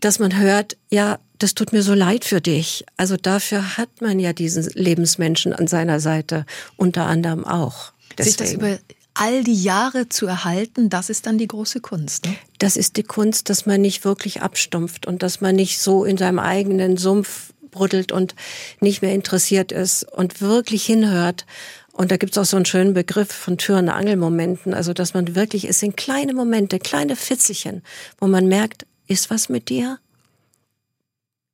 dass 0.00 0.18
man 0.18 0.36
hört, 0.36 0.76
ja, 0.90 1.20
das 1.38 1.54
tut 1.54 1.72
mir 1.72 1.82
so 1.82 1.94
leid 1.94 2.24
für 2.24 2.40
dich. 2.40 2.84
Also 2.96 3.16
dafür 3.16 3.76
hat 3.76 4.00
man 4.00 4.18
ja 4.18 4.32
diesen 4.32 4.68
Lebensmenschen 4.74 5.52
an 5.52 5.66
seiner 5.66 6.00
Seite, 6.00 6.44
unter 6.76 7.06
anderem 7.06 7.44
auch. 7.44 7.92
Deswegen. 8.16 8.30
Sich 8.30 8.36
das 8.36 8.52
über 8.52 8.78
all 9.14 9.42
die 9.42 9.62
Jahre 9.62 10.08
zu 10.08 10.26
erhalten, 10.26 10.90
das 10.90 11.10
ist 11.10 11.26
dann 11.26 11.38
die 11.38 11.48
große 11.48 11.80
Kunst. 11.80 12.26
Ne? 12.26 12.34
Das 12.58 12.76
ist 12.76 12.96
die 12.96 13.02
Kunst, 13.02 13.50
dass 13.50 13.66
man 13.66 13.80
nicht 13.80 14.04
wirklich 14.04 14.42
abstumpft 14.42 15.06
und 15.06 15.22
dass 15.22 15.40
man 15.40 15.56
nicht 15.56 15.80
so 15.80 16.04
in 16.04 16.16
seinem 16.16 16.38
eigenen 16.38 16.96
Sumpf 16.96 17.52
brüttelt 17.70 18.12
und 18.12 18.34
nicht 18.80 19.02
mehr 19.02 19.14
interessiert 19.14 19.72
ist 19.72 20.04
und 20.04 20.40
wirklich 20.40 20.84
hinhört. 20.84 21.46
Und 21.92 22.12
da 22.12 22.16
gibt 22.16 22.32
es 22.32 22.38
auch 22.38 22.44
so 22.44 22.56
einen 22.56 22.64
schönen 22.64 22.94
Begriff 22.94 23.32
von 23.32 23.58
Tür- 23.58 23.78
und 23.78 23.88
Angelmomenten, 23.88 24.72
also 24.72 24.92
dass 24.92 25.14
man 25.14 25.34
wirklich, 25.34 25.68
es 25.68 25.80
sind 25.80 25.96
kleine 25.96 26.32
Momente, 26.32 26.78
kleine 26.78 27.16
Fitzelchen, 27.16 27.82
wo 28.20 28.28
man 28.28 28.46
merkt, 28.46 28.86
ist 29.08 29.30
was 29.30 29.48
mit 29.48 29.68
dir? 29.68 29.98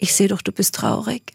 Ich 0.04 0.12
sehe 0.12 0.28
doch, 0.28 0.42
du 0.42 0.52
bist 0.52 0.74
traurig. 0.74 1.32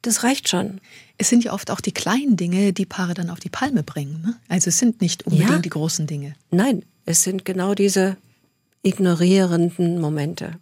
Das 0.00 0.22
reicht 0.22 0.48
schon. 0.48 0.80
Es 1.18 1.28
sind 1.28 1.44
ja 1.44 1.52
oft 1.52 1.70
auch 1.70 1.82
die 1.82 1.92
kleinen 1.92 2.38
Dinge, 2.38 2.72
die 2.72 2.86
Paare 2.86 3.12
dann 3.12 3.28
auf 3.28 3.40
die 3.40 3.50
Palme 3.50 3.82
bringen. 3.82 4.22
Ne? 4.22 4.36
Also 4.48 4.70
es 4.70 4.78
sind 4.78 5.02
nicht 5.02 5.26
unbedingt 5.26 5.50
ja. 5.50 5.58
die 5.58 5.68
großen 5.68 6.06
Dinge. 6.06 6.34
Nein, 6.50 6.82
es 7.04 7.24
sind 7.24 7.44
genau 7.44 7.74
diese 7.74 8.16
ignorierenden 8.82 10.00
Momente. 10.00 10.52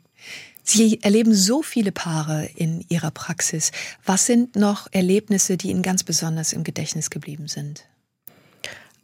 Sie 0.65 1.01
erleben 1.03 1.33
so 1.33 1.63
viele 1.63 1.93
Paare 1.93 2.51
in 2.57 2.85
Ihrer 2.89 3.13
Praxis. 3.13 3.71
Was 4.05 4.27
sind 4.27 4.57
noch 4.57 4.89
Erlebnisse, 4.91 5.57
die 5.57 5.71
Ihnen 5.71 5.83
ganz 5.83 6.03
besonders 6.03 6.53
im 6.53 6.65
Gedächtnis 6.65 7.09
geblieben 7.09 7.47
sind? 7.47 7.85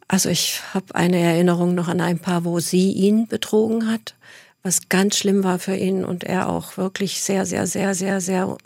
Also 0.09 0.27
ich 0.27 0.59
habe 0.73 0.93
eine 0.93 1.19
Erinnerung 1.19 1.73
noch 1.73 1.87
an 1.87 2.01
ein 2.01 2.19
Paar, 2.19 2.43
wo 2.43 2.59
sie 2.59 2.91
ihn 2.91 3.27
betrogen 3.27 3.89
hat, 3.89 4.15
was 4.63 4.89
ganz 4.89 5.17
schlimm 5.17 5.43
war 5.43 5.59
für 5.59 5.75
ihn 5.75 6.05
und 6.05 6.23
er 6.23 6.49
auch 6.49 6.77
wirklich 6.77 7.21
sehr, 7.21 7.45
sehr, 7.45 7.67
sehr, 7.67 7.95
sehr, 7.95 8.21
sehr 8.21 8.57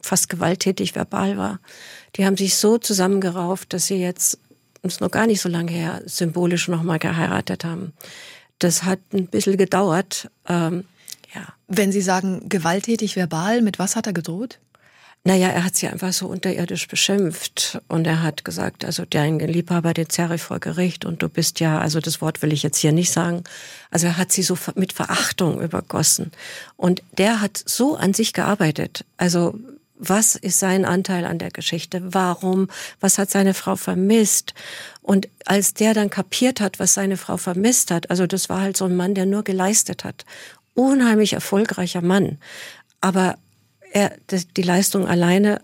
fast 0.00 0.28
gewalttätig 0.28 0.94
verbal 0.94 1.36
war. 1.36 1.60
Die 2.16 2.26
haben 2.26 2.36
sich 2.36 2.56
so 2.56 2.78
zusammengerauft, 2.78 3.72
dass 3.72 3.86
sie 3.86 3.96
jetzt, 3.96 4.38
ist 4.82 5.00
noch 5.00 5.10
gar 5.10 5.26
nicht 5.26 5.40
so 5.40 5.48
lange 5.48 5.72
her, 5.72 6.02
symbolisch 6.04 6.68
nochmal 6.68 6.98
geheiratet 6.98 7.64
haben. 7.64 7.92
Das 8.58 8.82
hat 8.84 9.00
ein 9.12 9.26
bisschen 9.26 9.56
gedauert. 9.56 10.30
Ähm, 10.48 10.84
ja. 11.34 11.46
Wenn 11.66 11.90
Sie 11.90 12.02
sagen 12.02 12.48
gewalttätig 12.48 13.16
verbal, 13.16 13.62
mit 13.62 13.78
was 13.78 13.96
hat 13.96 14.06
er 14.06 14.12
gedroht? 14.12 14.60
Naja, 15.26 15.48
er 15.48 15.64
hat 15.64 15.74
sie 15.74 15.88
einfach 15.88 16.12
so 16.12 16.26
unterirdisch 16.26 16.86
beschimpft 16.86 17.80
und 17.88 18.06
er 18.06 18.22
hat 18.22 18.44
gesagt, 18.44 18.84
also 18.84 19.04
dein 19.08 19.38
Liebhaber, 19.38 19.94
den 19.94 20.10
zerre 20.10 20.34
ich 20.34 20.42
vor 20.42 20.60
Gericht 20.60 21.06
und 21.06 21.22
du 21.22 21.30
bist 21.30 21.60
ja, 21.60 21.78
also 21.78 21.98
das 21.98 22.20
Wort 22.20 22.42
will 22.42 22.52
ich 22.52 22.62
jetzt 22.62 22.76
hier 22.76 22.92
nicht 22.92 23.10
sagen, 23.10 23.42
also 23.90 24.06
er 24.06 24.18
hat 24.18 24.32
sie 24.32 24.42
so 24.42 24.58
mit 24.74 24.92
Verachtung 24.92 25.62
übergossen 25.62 26.30
und 26.76 27.02
der 27.16 27.40
hat 27.40 27.62
so 27.64 27.96
an 27.96 28.12
sich 28.12 28.34
gearbeitet, 28.34 29.06
also 29.16 29.58
was 29.96 30.34
ist 30.34 30.58
sein 30.58 30.84
Anteil 30.84 31.24
an 31.24 31.38
der 31.38 31.50
Geschichte? 31.50 32.02
Warum? 32.12 32.68
Was 33.00 33.16
hat 33.16 33.30
seine 33.30 33.54
Frau 33.54 33.76
vermisst? 33.76 34.52
Und 35.02 35.28
als 35.46 35.72
der 35.72 35.94
dann 35.94 36.10
kapiert 36.10 36.60
hat, 36.60 36.78
was 36.78 36.94
seine 36.94 37.16
Frau 37.16 37.36
vermisst 37.36 37.90
hat, 37.90 38.10
also 38.10 38.26
das 38.26 38.48
war 38.48 38.60
halt 38.60 38.76
so 38.76 38.86
ein 38.86 38.96
Mann, 38.96 39.14
der 39.14 39.24
nur 39.24 39.44
geleistet 39.44 40.04
hat. 40.04 40.26
Unheimlich 40.74 41.32
erfolgreicher 41.32 42.02
Mann. 42.02 42.38
Aber 43.00 43.36
er, 43.94 44.16
die 44.56 44.62
Leistung 44.62 45.06
alleine 45.06 45.62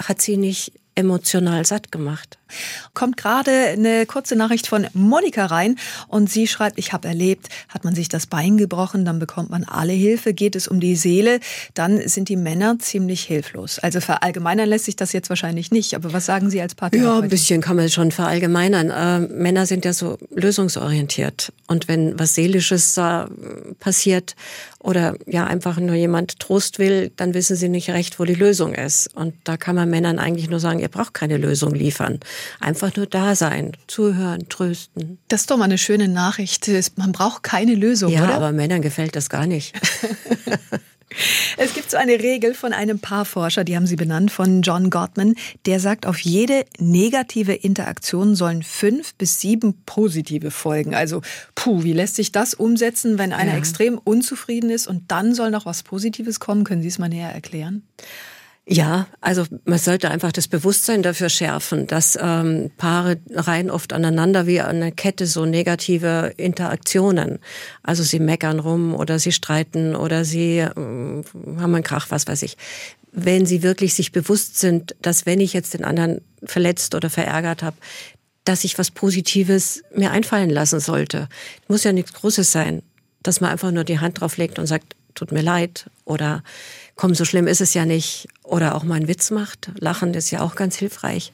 hat 0.00 0.22
sie 0.22 0.36
nicht 0.36 0.72
emotional 0.94 1.66
satt 1.66 1.92
gemacht. 1.92 2.38
Kommt 2.94 3.16
gerade 3.16 3.50
eine 3.50 4.06
kurze 4.06 4.36
Nachricht 4.36 4.66
von 4.66 4.86
Monika 4.94 5.46
rein 5.46 5.76
und 6.08 6.30
sie 6.30 6.46
schreibt, 6.46 6.78
ich 6.78 6.92
habe 6.92 7.08
erlebt, 7.08 7.48
hat 7.68 7.84
man 7.84 7.94
sich 7.94 8.08
das 8.08 8.26
Bein 8.26 8.56
gebrochen, 8.56 9.04
dann 9.04 9.18
bekommt 9.18 9.50
man 9.50 9.64
alle 9.64 9.92
Hilfe, 9.92 10.34
geht 10.34 10.56
es 10.56 10.68
um 10.68 10.80
die 10.80 10.96
Seele, 10.96 11.40
dann 11.74 12.06
sind 12.08 12.28
die 12.28 12.36
Männer 12.36 12.78
ziemlich 12.78 13.22
hilflos. 13.22 13.78
Also 13.78 14.00
verallgemeinern 14.00 14.68
lässt 14.68 14.86
sich 14.86 14.96
das 14.96 15.12
jetzt 15.12 15.28
wahrscheinlich 15.28 15.70
nicht, 15.70 15.94
aber 15.94 16.12
was 16.12 16.26
sagen 16.26 16.50
Sie 16.50 16.60
als 16.60 16.74
Partner? 16.74 17.02
Ja, 17.02 17.18
ein 17.20 17.28
bisschen 17.28 17.60
kann 17.60 17.76
man 17.76 17.88
schon 17.88 18.10
verallgemeinern. 18.10 18.90
Äh, 18.90 19.32
Männer 19.32 19.66
sind 19.66 19.84
ja 19.84 19.92
so 19.92 20.18
lösungsorientiert 20.34 21.52
und 21.66 21.88
wenn 21.88 22.18
was 22.18 22.34
Seelisches 22.34 22.96
äh, 22.96 23.26
passiert 23.80 24.34
oder 24.82 25.16
ja 25.26 25.44
einfach 25.44 25.78
nur 25.78 25.94
jemand 25.94 26.38
Trost 26.40 26.78
will, 26.78 27.12
dann 27.16 27.34
wissen 27.34 27.56
sie 27.56 27.68
nicht 27.68 27.90
recht, 27.90 28.18
wo 28.18 28.24
die 28.24 28.34
Lösung 28.34 28.74
ist. 28.74 29.08
Und 29.14 29.34
da 29.44 29.56
kann 29.56 29.76
man 29.76 29.88
Männern 29.88 30.18
eigentlich 30.18 30.50
nur 30.50 30.60
sagen, 30.60 30.80
ihr 30.80 30.88
braucht 30.88 31.14
keine 31.14 31.36
Lösung 31.36 31.74
liefern. 31.74 32.20
Einfach 32.60 32.94
nur 32.96 33.06
da 33.06 33.34
sein, 33.34 33.72
zuhören, 33.86 34.48
trösten. 34.48 35.18
Das 35.28 35.42
ist 35.42 35.50
doch 35.50 35.56
mal 35.56 35.64
eine 35.64 35.78
schöne 35.78 36.08
Nachricht. 36.08 36.70
Man 36.96 37.12
braucht 37.12 37.42
keine 37.42 37.74
Lösung, 37.74 38.12
ja, 38.12 38.22
oder? 38.22 38.30
Ja, 38.30 38.36
aber 38.36 38.52
Männern 38.52 38.82
gefällt 38.82 39.16
das 39.16 39.28
gar 39.28 39.46
nicht. 39.46 39.74
Es 41.56 41.74
gibt 41.74 41.90
so 41.90 41.96
eine 41.96 42.12
Regel 42.12 42.54
von 42.54 42.72
einem 42.72 42.98
Paarforscher, 42.98 43.64
die 43.64 43.76
haben 43.76 43.86
Sie 43.86 43.96
benannt, 43.96 44.30
von 44.30 44.62
John 44.62 44.90
Gottman, 44.90 45.34
der 45.66 45.80
sagt, 45.80 46.06
auf 46.06 46.18
jede 46.20 46.64
negative 46.78 47.52
Interaktion 47.52 48.34
sollen 48.34 48.62
fünf 48.62 49.14
bis 49.14 49.40
sieben 49.40 49.74
positive 49.84 50.50
folgen. 50.50 50.94
Also, 50.94 51.22
puh, 51.54 51.82
wie 51.82 51.92
lässt 51.92 52.16
sich 52.16 52.32
das 52.32 52.54
umsetzen, 52.54 53.18
wenn 53.18 53.32
einer 53.32 53.52
ja. 53.52 53.58
extrem 53.58 53.98
unzufrieden 53.98 54.70
ist 54.70 54.86
und 54.86 55.10
dann 55.10 55.34
soll 55.34 55.50
noch 55.50 55.66
was 55.66 55.82
Positives 55.82 56.40
kommen? 56.40 56.64
Können 56.64 56.82
Sie 56.82 56.88
es 56.88 56.98
mal 56.98 57.08
näher 57.08 57.30
erklären? 57.30 57.82
Ja, 58.64 59.08
also 59.20 59.44
man 59.64 59.78
sollte 59.78 60.08
einfach 60.10 60.30
das 60.30 60.46
Bewusstsein 60.46 61.02
dafür 61.02 61.28
schärfen, 61.28 61.88
dass 61.88 62.16
ähm, 62.20 62.70
Paare 62.76 63.18
rein 63.34 63.70
oft 63.70 63.92
aneinander 63.92 64.46
wie 64.46 64.60
eine 64.60 64.92
Kette 64.92 65.26
so 65.26 65.44
negative 65.44 66.32
Interaktionen. 66.36 67.40
Also 67.82 68.04
sie 68.04 68.20
meckern 68.20 68.60
rum 68.60 68.94
oder 68.94 69.18
sie 69.18 69.32
streiten 69.32 69.96
oder 69.96 70.24
sie 70.24 70.58
äh, 70.58 70.70
haben 70.74 71.74
einen 71.74 71.82
Krach, 71.82 72.06
was 72.10 72.28
weiß 72.28 72.42
ich. 72.42 72.56
Wenn 73.10 73.46
sie 73.46 73.64
wirklich 73.64 73.94
sich 73.94 74.12
bewusst 74.12 74.60
sind, 74.60 74.94
dass 75.02 75.26
wenn 75.26 75.40
ich 75.40 75.52
jetzt 75.54 75.74
den 75.74 75.84
anderen 75.84 76.20
verletzt 76.44 76.94
oder 76.94 77.10
verärgert 77.10 77.64
habe, 77.64 77.76
dass 78.44 78.62
ich 78.62 78.78
was 78.78 78.92
Positives 78.92 79.82
mir 79.94 80.12
einfallen 80.12 80.50
lassen 80.50 80.78
sollte. 80.78 81.28
Muss 81.66 81.84
ja 81.84 81.92
nichts 81.92 82.12
Großes 82.12 82.52
sein, 82.52 82.82
dass 83.24 83.40
man 83.40 83.50
einfach 83.50 83.72
nur 83.72 83.84
die 83.84 83.98
Hand 83.98 84.20
drauf 84.20 84.36
legt 84.36 84.60
und 84.60 84.66
sagt, 84.66 84.94
tut 85.14 85.32
mir 85.32 85.42
leid 85.42 85.90
oder 86.04 86.42
komm, 86.96 87.14
so 87.14 87.24
schlimm 87.24 87.46
ist 87.46 87.60
es 87.60 87.74
ja 87.74 87.84
nicht. 87.84 88.28
Oder 88.52 88.74
auch 88.74 88.84
mal 88.84 88.96
einen 88.96 89.08
Witz 89.08 89.30
macht. 89.30 89.70
Lachen 89.78 90.12
ist 90.12 90.30
ja 90.30 90.42
auch 90.42 90.56
ganz 90.56 90.76
hilfreich. 90.76 91.32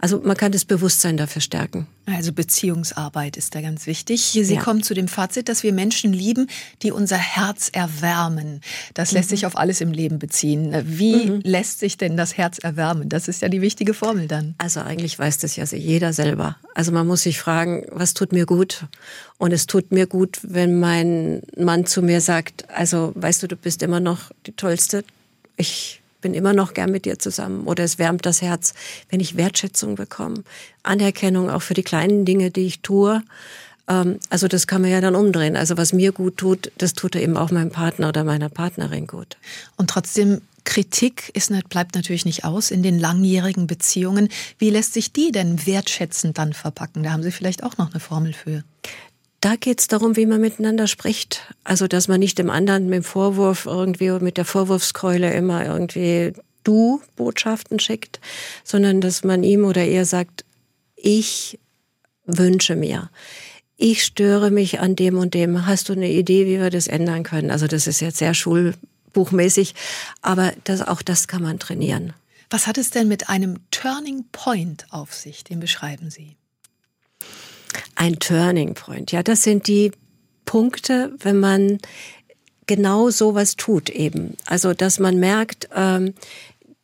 Also 0.00 0.20
man 0.24 0.36
kann 0.36 0.50
das 0.50 0.64
Bewusstsein 0.64 1.16
dafür 1.16 1.40
stärken. 1.40 1.86
Also 2.06 2.32
Beziehungsarbeit 2.32 3.36
ist 3.36 3.54
da 3.54 3.60
ganz 3.60 3.86
wichtig. 3.86 4.32
Sie 4.32 4.52
ja. 4.52 4.60
kommen 4.60 4.82
zu 4.82 4.92
dem 4.92 5.06
Fazit, 5.06 5.48
dass 5.48 5.62
wir 5.62 5.72
Menschen 5.72 6.12
lieben, 6.12 6.48
die 6.82 6.90
unser 6.90 7.18
Herz 7.18 7.70
erwärmen. 7.72 8.62
Das 8.94 9.12
lässt 9.12 9.30
mhm. 9.30 9.36
sich 9.36 9.46
auf 9.46 9.56
alles 9.56 9.80
im 9.80 9.92
Leben 9.92 10.18
beziehen. 10.18 10.74
Wie 10.84 11.26
mhm. 11.26 11.40
lässt 11.44 11.78
sich 11.78 11.98
denn 11.98 12.16
das 12.16 12.36
Herz 12.36 12.58
erwärmen? 12.58 13.08
Das 13.08 13.28
ist 13.28 13.42
ja 13.42 13.48
die 13.48 13.60
wichtige 13.60 13.94
Formel 13.94 14.26
dann. 14.26 14.56
Also 14.58 14.80
eigentlich 14.80 15.16
weiß 15.16 15.38
das 15.38 15.54
ja 15.54 15.62
jeder 15.66 16.12
selber. 16.12 16.56
Also 16.74 16.90
man 16.90 17.06
muss 17.06 17.22
sich 17.22 17.38
fragen, 17.38 17.86
was 17.92 18.12
tut 18.12 18.32
mir 18.32 18.44
gut? 18.44 18.86
Und 19.38 19.52
es 19.52 19.68
tut 19.68 19.92
mir 19.92 20.08
gut, 20.08 20.40
wenn 20.42 20.80
mein 20.80 21.42
Mann 21.56 21.86
zu 21.86 22.02
mir 22.02 22.20
sagt, 22.20 22.68
also 22.70 23.12
weißt 23.14 23.44
du, 23.44 23.46
du 23.46 23.54
bist 23.54 23.84
immer 23.84 24.00
noch 24.00 24.32
die 24.46 24.52
Tollste. 24.52 25.04
Ich 25.56 26.02
bin 26.20 26.34
immer 26.34 26.52
noch 26.52 26.74
gern 26.74 26.90
mit 26.90 27.04
dir 27.04 27.18
zusammen. 27.18 27.66
Oder 27.66 27.84
es 27.84 27.98
wärmt 27.98 28.26
das 28.26 28.42
Herz, 28.42 28.74
wenn 29.10 29.20
ich 29.20 29.36
Wertschätzung 29.36 29.94
bekomme. 29.94 30.42
Anerkennung 30.82 31.50
auch 31.50 31.62
für 31.62 31.74
die 31.74 31.82
kleinen 31.82 32.24
Dinge, 32.24 32.50
die 32.50 32.66
ich 32.66 32.80
tue. 32.80 33.22
Ähm, 33.88 34.18
also 34.30 34.48
das 34.48 34.66
kann 34.66 34.82
man 34.82 34.90
ja 34.90 35.00
dann 35.00 35.14
umdrehen. 35.14 35.56
Also 35.56 35.76
was 35.76 35.92
mir 35.92 36.12
gut 36.12 36.36
tut, 36.36 36.72
das 36.78 36.94
tut 36.94 37.14
er 37.14 37.22
eben 37.22 37.36
auch 37.36 37.50
meinem 37.50 37.70
Partner 37.70 38.08
oder 38.08 38.24
meiner 38.24 38.48
Partnerin 38.48 39.06
gut. 39.06 39.36
Und 39.76 39.90
trotzdem 39.90 40.40
Kritik 40.64 41.30
ist, 41.34 41.52
bleibt 41.68 41.94
natürlich 41.94 42.24
nicht 42.24 42.44
aus 42.44 42.70
in 42.70 42.82
den 42.82 42.98
langjährigen 42.98 43.66
Beziehungen. 43.66 44.28
Wie 44.58 44.70
lässt 44.70 44.92
sich 44.92 45.12
die 45.12 45.30
denn 45.30 45.64
wertschätzend 45.64 46.36
dann 46.38 46.52
verpacken? 46.52 47.04
Da 47.04 47.12
haben 47.12 47.22
Sie 47.22 47.30
vielleicht 47.30 47.62
auch 47.62 47.78
noch 47.78 47.92
eine 47.92 48.00
Formel 48.00 48.32
für. 48.32 48.64
Da 49.40 49.56
geht 49.56 49.80
es 49.80 49.88
darum, 49.88 50.16
wie 50.16 50.26
man 50.26 50.40
miteinander 50.40 50.86
spricht. 50.86 51.54
Also, 51.62 51.86
dass 51.86 52.08
man 52.08 52.20
nicht 52.20 52.38
dem 52.38 52.50
anderen 52.50 52.86
mit 52.86 52.94
dem 52.94 53.04
Vorwurf 53.04 53.66
irgendwie 53.66 54.10
mit 54.10 54.38
der 54.38 54.44
Vorwurfskeule 54.44 55.32
immer 55.32 55.64
irgendwie 55.64 56.32
du 56.64 57.00
Botschaften 57.14 57.78
schickt, 57.78 58.20
sondern 58.64 59.00
dass 59.00 59.24
man 59.24 59.44
ihm 59.44 59.64
oder 59.64 59.84
ihr 59.84 60.04
sagt, 60.04 60.44
ich 60.96 61.58
wünsche 62.24 62.74
mir. 62.74 63.10
Ich 63.76 64.04
störe 64.04 64.50
mich 64.50 64.80
an 64.80 64.96
dem 64.96 65.18
und 65.18 65.34
dem. 65.34 65.66
Hast 65.66 65.88
du 65.88 65.92
eine 65.92 66.10
Idee, 66.10 66.46
wie 66.46 66.58
wir 66.58 66.70
das 66.70 66.88
ändern 66.88 67.22
können? 67.22 67.50
Also 67.50 67.66
das 67.66 67.86
ist 67.86 68.00
jetzt 68.00 68.18
sehr 68.18 68.34
schulbuchmäßig, 68.34 69.74
aber 70.22 70.52
das, 70.64 70.80
auch 70.80 71.02
das 71.02 71.28
kann 71.28 71.42
man 71.42 71.58
trainieren. 71.58 72.14
Was 72.48 72.66
hat 72.66 72.78
es 72.78 72.90
denn 72.90 73.08
mit 73.08 73.28
einem 73.28 73.58
Turning 73.70 74.24
Point 74.32 74.86
auf 74.90 75.12
sich? 75.12 75.44
Den 75.44 75.60
beschreiben 75.60 76.10
Sie. 76.10 76.36
Ein 77.96 78.18
Turning 78.18 78.74
Point, 78.74 79.10
ja, 79.12 79.22
das 79.22 79.42
sind 79.42 79.66
die 79.66 79.90
Punkte, 80.44 81.12
wenn 81.18 81.40
man 81.40 81.78
genau 82.66 83.10
sowas 83.10 83.56
tut 83.56 83.90
eben. 83.90 84.36
Also, 84.46 84.74
dass 84.74 84.98
man 84.98 85.18
merkt, 85.18 85.68
ähm, 85.74 86.14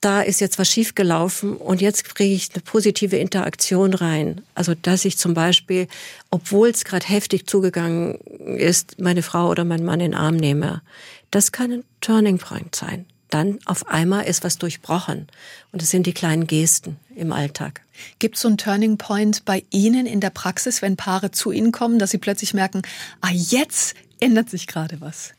da 0.03 0.21
ist 0.21 0.41
jetzt 0.41 0.59
was 0.59 0.69
schiefgelaufen 0.69 1.57
und 1.57 1.81
jetzt 1.81 2.05
kriege 2.17 2.35
ich 2.35 2.49
eine 2.53 2.63
positive 2.63 3.17
Interaktion 3.17 3.95
rein. 3.95 4.43
Also 4.55 4.75
dass 4.75 5.05
ich 5.05 5.17
zum 5.17 5.33
Beispiel, 5.33 5.87
obwohl 6.29 6.71
es 6.71 6.85
gerade 6.85 7.07
heftig 7.07 7.47
zugegangen 7.47 8.17
ist, 8.59 9.01
meine 9.01 9.23
Frau 9.23 9.49
oder 9.49 9.65
meinen 9.65 9.85
Mann 9.85 10.01
in 10.01 10.11
den 10.11 10.19
Arm 10.19 10.37
nehme. 10.37 10.83
Das 11.31 11.53
kann 11.53 11.71
ein 11.71 11.85
Turning 12.01 12.39
Point 12.39 12.75
sein. 12.75 13.07
Dann 13.33 13.59
auf 13.65 13.89
einmal 13.89 14.27
ist 14.27 14.45
was 14.45 14.59
durchbrochen. 14.59 15.27
Und 15.73 15.81
das 15.81 15.89
sind 15.89 16.07
die 16.07 16.13
kleinen 16.13 16.47
Gesten 16.47 16.99
im 17.17 17.33
Alltag. 17.33 17.81
Gibt 18.19 18.37
es 18.37 18.43
so 18.43 18.49
einen 18.49 18.59
Turning 18.59 18.99
Point 18.99 19.47
bei 19.47 19.65
Ihnen 19.71 20.05
in 20.05 20.21
der 20.21 20.29
Praxis, 20.29 20.83
wenn 20.83 20.99
Paare 20.99 21.31
zu 21.31 21.51
Ihnen 21.51 21.73
kommen, 21.73 21.99
dass 21.99 22.11
Sie 22.11 22.19
plötzlich 22.19 22.53
merken, 22.53 22.83
ah, 23.23 23.31
jetzt 23.33 23.95
ändert 24.21 24.51
sich 24.51 24.67
gerade 24.67 25.01
was? 25.01 25.33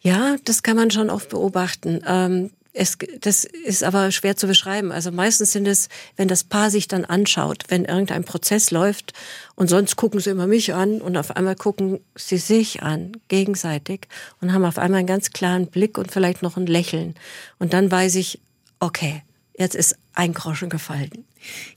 Ja, 0.00 0.34
das 0.44 0.64
kann 0.64 0.76
man 0.76 0.90
schon 0.90 1.10
oft 1.10 1.28
beobachten. 1.28 2.00
Ähm, 2.04 2.50
es, 2.74 2.96
das 3.20 3.44
ist 3.44 3.84
aber 3.84 4.10
schwer 4.12 4.36
zu 4.36 4.46
beschreiben. 4.46 4.92
Also 4.92 5.10
meistens 5.10 5.52
sind 5.52 5.68
es, 5.68 5.88
wenn 6.16 6.28
das 6.28 6.44
Paar 6.44 6.70
sich 6.70 6.88
dann 6.88 7.04
anschaut, 7.04 7.64
wenn 7.68 7.84
irgendein 7.84 8.24
Prozess 8.24 8.70
läuft 8.70 9.12
und 9.54 9.68
sonst 9.68 9.96
gucken 9.96 10.20
sie 10.20 10.30
immer 10.30 10.46
mich 10.46 10.72
an 10.72 11.02
und 11.02 11.16
auf 11.16 11.36
einmal 11.36 11.54
gucken 11.54 12.00
sie 12.14 12.38
sich 12.38 12.82
an, 12.82 13.12
gegenseitig 13.28 14.08
und 14.40 14.52
haben 14.52 14.64
auf 14.64 14.78
einmal 14.78 15.00
einen 15.00 15.06
ganz 15.06 15.30
klaren 15.30 15.66
Blick 15.66 15.98
und 15.98 16.10
vielleicht 16.10 16.42
noch 16.42 16.56
ein 16.56 16.66
Lächeln. 16.66 17.14
Und 17.58 17.74
dann 17.74 17.90
weiß 17.90 18.14
ich, 18.14 18.40
okay, 18.80 19.22
jetzt 19.56 19.74
ist 19.74 19.96
ein 20.14 20.32
Groschen 20.32 20.70
gefallen. 20.70 21.26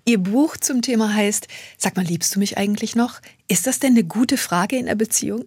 Ihr 0.06 0.20
Buch 0.20 0.56
zum 0.58 0.82
Thema 0.82 1.14
heißt, 1.14 1.48
sag 1.78 1.98
mal, 1.98 2.06
liebst 2.06 2.36
du 2.36 2.40
mich 2.40 2.58
eigentlich 2.58 2.96
noch? 2.96 3.20
Ist 3.48 3.68
das 3.68 3.80
denn 3.80 3.94
eine 3.94 4.04
gute 4.04 4.38
Frage 4.38 4.78
in 4.78 4.86
der 4.86 4.96
Beziehung? 4.96 5.46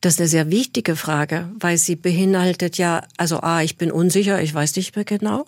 Das 0.00 0.14
ist 0.14 0.20
eine 0.20 0.28
sehr 0.28 0.50
wichtige 0.50 0.96
Frage, 0.96 1.50
weil 1.58 1.76
sie 1.76 1.94
beinhaltet 1.94 2.78
ja, 2.78 3.02
also 3.18 3.40
A, 3.40 3.60
ich 3.60 3.76
bin 3.76 3.92
unsicher, 3.92 4.40
ich 4.40 4.54
weiß 4.54 4.76
nicht 4.76 4.96
mehr 4.96 5.04
genau. 5.04 5.46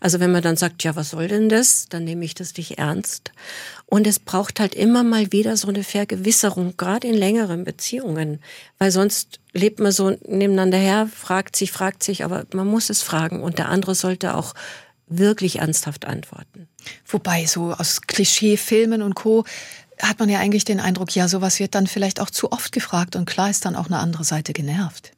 Also 0.00 0.18
wenn 0.18 0.32
man 0.32 0.42
dann 0.42 0.56
sagt, 0.56 0.82
ja, 0.82 0.96
was 0.96 1.10
soll 1.10 1.28
denn 1.28 1.48
das, 1.48 1.88
dann 1.88 2.02
nehme 2.02 2.24
ich 2.24 2.34
das 2.34 2.56
nicht 2.56 2.78
ernst. 2.78 3.30
Und 3.86 4.08
es 4.08 4.18
braucht 4.18 4.58
halt 4.58 4.74
immer 4.74 5.04
mal 5.04 5.30
wieder 5.30 5.56
so 5.56 5.68
eine 5.68 5.84
Vergewisserung, 5.84 6.76
gerade 6.76 7.06
in 7.06 7.14
längeren 7.14 7.62
Beziehungen, 7.62 8.40
weil 8.78 8.90
sonst 8.90 9.38
lebt 9.52 9.78
man 9.78 9.92
so 9.92 10.10
nebeneinander 10.26 10.78
her, 10.78 11.08
fragt 11.14 11.54
sich, 11.54 11.70
fragt 11.70 12.02
sich, 12.02 12.24
aber 12.24 12.44
man 12.52 12.66
muss 12.66 12.90
es 12.90 13.02
fragen 13.02 13.40
und 13.40 13.58
der 13.58 13.68
andere 13.68 13.94
sollte 13.94 14.34
auch 14.34 14.54
wirklich 15.06 15.60
ernsthaft 15.60 16.06
antworten. 16.06 16.68
Wobei 17.06 17.46
so 17.46 17.72
aus 17.72 18.00
Klischeefilmen 18.00 19.02
und 19.02 19.14
Co 19.14 19.44
hat 20.02 20.18
man 20.18 20.28
ja 20.28 20.40
eigentlich 20.40 20.64
den 20.64 20.80
Eindruck, 20.80 21.14
ja, 21.14 21.28
sowas 21.28 21.58
wird 21.58 21.74
dann 21.74 21.86
vielleicht 21.86 22.20
auch 22.20 22.30
zu 22.30 22.52
oft 22.52 22.72
gefragt 22.72 23.16
und 23.16 23.24
klar 23.24 23.50
ist 23.50 23.64
dann 23.64 23.76
auch 23.76 23.86
eine 23.86 23.98
andere 23.98 24.24
Seite 24.24 24.52
genervt. 24.52 25.12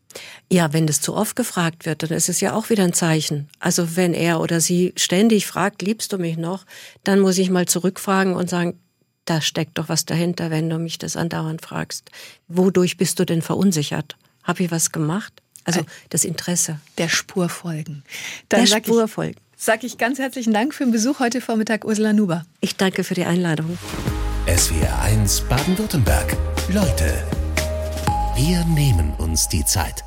Ja, 0.50 0.72
wenn 0.72 0.86
das 0.86 1.00
zu 1.00 1.14
oft 1.14 1.34
gefragt 1.34 1.86
wird, 1.86 2.02
dann 2.02 2.10
ist 2.10 2.28
es 2.28 2.40
ja 2.40 2.52
auch 2.54 2.70
wieder 2.70 2.84
ein 2.84 2.92
Zeichen. 2.92 3.48
Also 3.58 3.96
wenn 3.96 4.14
er 4.14 4.40
oder 4.40 4.60
sie 4.60 4.92
ständig 4.96 5.46
fragt, 5.46 5.82
liebst 5.82 6.12
du 6.12 6.18
mich 6.18 6.36
noch, 6.36 6.64
dann 7.02 7.18
muss 7.20 7.38
ich 7.38 7.50
mal 7.50 7.66
zurückfragen 7.66 8.34
und 8.34 8.48
sagen, 8.48 8.78
da 9.24 9.40
steckt 9.40 9.78
doch 9.78 9.88
was 9.88 10.04
dahinter, 10.04 10.50
wenn 10.50 10.68
du 10.68 10.78
mich 10.78 10.98
das 10.98 11.16
andauernd 11.16 11.62
fragst. 11.62 12.10
Wodurch 12.46 12.96
bist 12.96 13.18
du 13.18 13.24
denn 13.24 13.42
verunsichert? 13.42 14.16
Hab 14.42 14.60
ich 14.60 14.70
was 14.70 14.92
gemacht? 14.92 15.32
Also 15.64 15.80
das 16.10 16.24
Interesse. 16.24 16.78
Der 16.98 17.08
Spur 17.08 17.48
folgen. 17.48 18.04
Dann 18.50 18.66
Der 18.66 18.78
Spur 18.78 19.08
folgen. 19.08 19.40
Sag 19.66 19.82
ich 19.82 19.96
ganz 19.96 20.18
herzlichen 20.18 20.52
Dank 20.52 20.74
für 20.74 20.84
den 20.84 20.92
Besuch 20.92 21.20
heute 21.20 21.40
Vormittag, 21.40 21.86
Ursula 21.86 22.12
Nuber. 22.12 22.44
Ich 22.60 22.76
danke 22.76 23.02
für 23.02 23.14
die 23.14 23.24
Einladung. 23.24 23.78
SWR1 24.46 25.48
Baden-Württemberg. 25.48 26.36
Leute, 26.68 27.14
wir 28.36 28.62
nehmen 28.66 29.14
uns 29.16 29.48
die 29.48 29.64
Zeit. 29.64 30.04